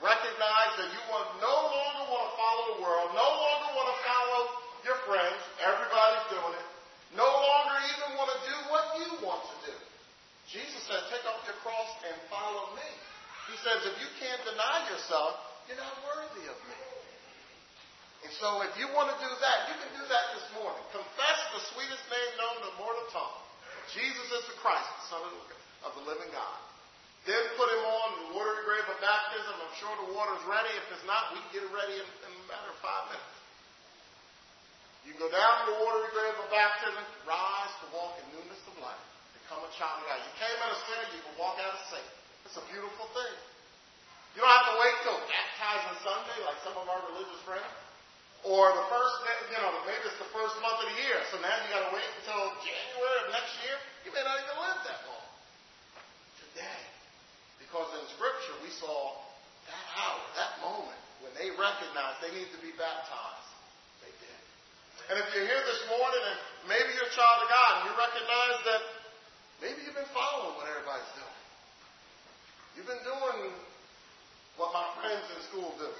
Recognize 0.00 0.72
that 0.80 0.88
you 0.96 1.02
want, 1.12 1.28
no 1.44 1.56
longer 1.66 2.04
want 2.08 2.24
to 2.30 2.34
follow 2.38 2.64
the 2.72 2.78
world, 2.80 3.08
no 3.12 3.28
longer 3.36 3.68
want 3.76 3.88
to 3.92 3.98
follow 4.00 4.40
your 4.80 4.98
friends. 5.04 5.40
Everybody's 5.60 6.26
doing 6.32 6.54
it. 6.56 6.68
No 7.12 7.28
longer 7.28 7.76
even 7.90 8.08
want 8.16 8.30
to 8.32 8.38
do 8.48 8.56
what 8.72 8.84
you 8.96 9.08
want 9.20 9.42
to 9.44 9.56
do. 9.68 9.76
Jesus 10.48 10.80
said, 10.88 11.04
take 11.12 11.26
up 11.28 11.42
your 11.44 11.58
cross 11.60 11.90
and 12.06 12.16
follow 12.32 12.72
me. 12.78 12.88
He 13.52 13.56
says, 13.60 13.82
if 13.82 13.98
you 13.98 14.08
can't 14.22 14.40
deny 14.46 14.88
yourself, 14.88 15.36
you're 15.68 15.78
not 15.78 15.94
worthy 16.06 16.48
of 16.48 16.58
me. 16.70 16.80
And 18.24 18.32
so 18.38 18.62
if 18.64 18.72
you 18.80 18.88
want 18.96 19.10
to 19.10 19.18
do 19.20 19.30
that, 19.30 19.58
you 19.68 19.76
can 19.84 19.90
do 20.00 20.04
that 20.06 20.24
this 20.38 20.46
morning. 20.54 20.80
Confess 20.94 21.38
the 21.56 21.62
sweetest 21.74 22.04
name 22.08 22.30
known 22.40 22.56
to 22.62 22.70
mortal 22.80 23.04
tongue. 23.12 23.36
Jesus 23.90 24.26
is 24.32 24.44
the 24.48 24.56
Christ, 24.62 24.86
the 24.86 25.06
Son 25.12 25.22
of 25.28 25.32
the, 25.34 25.59
of 25.86 25.96
the 25.96 26.04
living 26.04 26.30
God. 26.32 26.58
Then 27.28 27.40
put 27.60 27.68
him 27.68 27.84
on 27.84 28.08
the 28.16 28.26
watery 28.32 28.64
grave 28.64 28.86
of 28.88 28.96
baptism. 29.00 29.52
I'm 29.52 29.76
sure 29.76 29.92
the 30.08 30.10
water's 30.16 30.40
ready. 30.48 30.72
If 30.72 30.88
it's 30.96 31.04
not, 31.04 31.36
we 31.36 31.40
can 31.44 31.50
get 31.60 31.62
it 31.68 31.72
ready 31.72 32.00
in, 32.00 32.08
in 32.08 32.32
a 32.32 32.46
matter 32.48 32.72
of 32.72 32.78
five 32.80 33.12
minutes. 33.12 33.36
You 35.04 35.12
go 35.16 35.28
down 35.28 35.52
to 35.64 35.64
the 35.72 35.76
watery 35.84 36.10
grave 36.16 36.36
of 36.40 36.48
baptism, 36.48 37.04
rise 37.28 37.72
to 37.84 37.86
walk 37.92 38.20
in 38.20 38.24
newness 38.36 38.60
of 38.68 38.76
life, 38.80 39.04
become 39.36 39.60
a 39.64 39.72
child 39.76 40.00
of 40.00 40.08
God. 40.08 40.20
You 40.20 40.32
came 40.36 40.58
out 40.64 40.72
of 40.72 40.80
sin, 40.88 41.02
you 41.16 41.22
can 41.24 41.34
walk 41.40 41.56
out 41.60 41.72
of 41.76 41.82
sin. 41.88 42.06
It's 42.48 42.56
a 42.56 42.64
beautiful 42.68 43.08
thing. 43.12 43.36
You 44.36 44.44
don't 44.44 44.52
have 44.52 44.68
to 44.70 44.78
wait 44.78 44.96
till 45.02 45.18
baptizing 45.26 45.96
Sunday 46.06 46.38
like 46.46 46.58
some 46.62 46.76
of 46.78 46.86
our 46.86 47.00
religious 47.10 47.40
friends. 47.42 47.74
Or 48.40 48.72
the 48.72 48.86
first, 48.88 49.14
you 49.52 49.60
know, 49.60 49.84
maybe 49.84 50.00
it's 50.08 50.16
the 50.16 50.32
first 50.32 50.56
month 50.64 50.80
of 50.80 50.88
the 50.88 50.96
year, 51.04 51.18
so 51.28 51.36
now 51.44 51.52
you 51.60 51.68
got 51.68 51.84
to 51.84 51.92
wait 51.92 52.08
until 52.24 52.40
January 52.64 53.18
of 53.28 53.36
next 53.36 53.52
year. 53.60 53.76
You 54.08 54.16
may 54.16 54.24
not 54.24 54.40
even 54.40 54.56
live 54.56 54.80
that 54.88 55.00
long. 55.04 55.28
Today, 56.48 56.82
because 57.60 57.88
in 58.00 58.04
Scripture 58.16 58.56
we 58.64 58.72
saw 58.80 59.20
that 59.68 59.84
hour, 59.92 60.24
that 60.40 60.56
moment 60.64 61.00
when 61.20 61.36
they 61.36 61.52
recognized 61.52 62.24
they 62.24 62.32
need 62.32 62.48
to 62.56 62.60
be 62.64 62.72
baptized. 62.80 63.50
They 64.00 64.12
did. 64.24 64.40
And 65.12 65.16
if 65.20 65.28
you're 65.36 65.44
here 65.44 65.64
this 65.68 65.82
morning 65.92 66.22
and 66.24 66.38
maybe 66.64 66.88
you're 66.96 67.12
a 67.12 67.16
child 67.16 67.39
of 67.39 67.39
God 67.50 67.70
and 67.82 67.82
you 67.90 67.92
recognize 67.98 68.58
that 68.70 68.82
maybe 69.58 69.78
you've 69.82 69.98
been 69.98 70.14
following 70.14 70.54
what 70.54 70.70
everybody's 70.70 71.12
doing. 71.18 71.38
You've 72.78 72.86
been 72.86 73.02
doing 73.02 73.50
what 74.54 74.70
my 74.70 74.86
friends 75.02 75.26
in 75.34 75.40
school 75.50 75.74
do, 75.82 75.90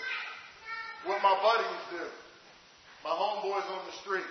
what 1.11 1.19
my 1.27 1.35
buddies 1.43 1.83
do 1.91 2.07
my 3.05 3.17
homeboys 3.17 3.65
on 3.73 3.81
the 3.89 3.97
street, 4.05 4.29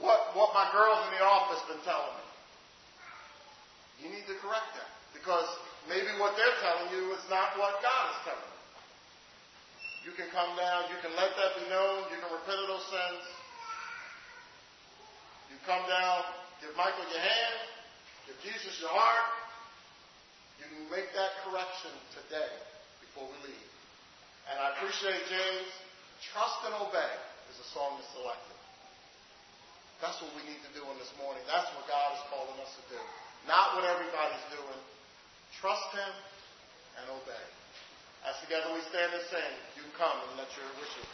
what, 0.00 0.32
what 0.32 0.50
my 0.56 0.64
girls 0.72 0.96
in 1.08 1.20
the 1.20 1.24
office 1.24 1.60
been 1.68 1.82
telling 1.84 2.16
me. 2.16 2.26
You 4.00 4.08
need 4.16 4.26
to 4.26 4.36
correct 4.40 4.72
that 4.80 4.88
because 5.12 5.46
maybe 5.86 6.08
what 6.16 6.34
they're 6.34 6.58
telling 6.64 6.88
you 6.96 7.12
is 7.12 7.22
not 7.28 7.52
what 7.60 7.78
God 7.84 8.04
is 8.16 8.18
telling 8.32 8.48
you. 8.48 10.10
You 10.10 10.12
can 10.18 10.26
come 10.34 10.50
down, 10.58 10.90
you 10.90 10.98
can 11.04 11.14
let 11.14 11.30
that 11.36 11.52
be 11.62 11.68
known, 11.70 12.08
you 12.10 12.18
can 12.18 12.32
repent 12.32 12.58
of 12.58 12.66
those 12.66 12.88
sins. 12.90 13.22
You 15.52 15.60
come 15.68 15.84
down, 15.84 16.24
give 16.64 16.72
Michael 16.80 17.04
your 17.12 17.20
hand, 17.20 17.56
give 18.24 18.40
Jesus 18.40 18.72
your 18.80 18.88
heart. 18.88 19.28
You 20.56 20.64
can 20.72 20.88
make 20.88 21.12
that 21.12 21.44
correction 21.44 21.92
today 22.16 22.52
before 23.04 23.28
we 23.28 23.36
leave. 23.52 23.70
And 24.48 24.56
I 24.56 24.80
appreciate 24.80 25.20
James 25.28 25.68
Trust 26.30 26.62
and 26.70 26.78
obey 26.78 27.12
is 27.50 27.58
a 27.58 27.68
song 27.74 27.98
that's 27.98 28.06
selected. 28.14 28.54
That's 29.98 30.22
what 30.22 30.30
we 30.38 30.46
need 30.46 30.62
to 30.62 30.70
do 30.70 30.86
in 30.86 30.96
this 31.02 31.10
morning. 31.18 31.42
That's 31.50 31.66
what 31.74 31.82
God 31.90 32.14
is 32.14 32.22
calling 32.30 32.58
us 32.62 32.70
to 32.78 32.84
do. 32.94 33.00
Not 33.50 33.74
what 33.74 33.82
everybody's 33.82 34.46
doing. 34.54 34.80
Trust 35.58 35.82
Him 35.90 36.12
and 37.02 37.04
obey. 37.10 37.46
As 38.22 38.38
together 38.38 38.70
we 38.70 38.86
stand 38.86 39.10
and 39.10 39.26
sing, 39.34 39.52
you 39.74 39.82
come 39.98 40.14
and 40.30 40.38
let 40.38 40.46
your 40.54 40.70
wishes 40.78 41.06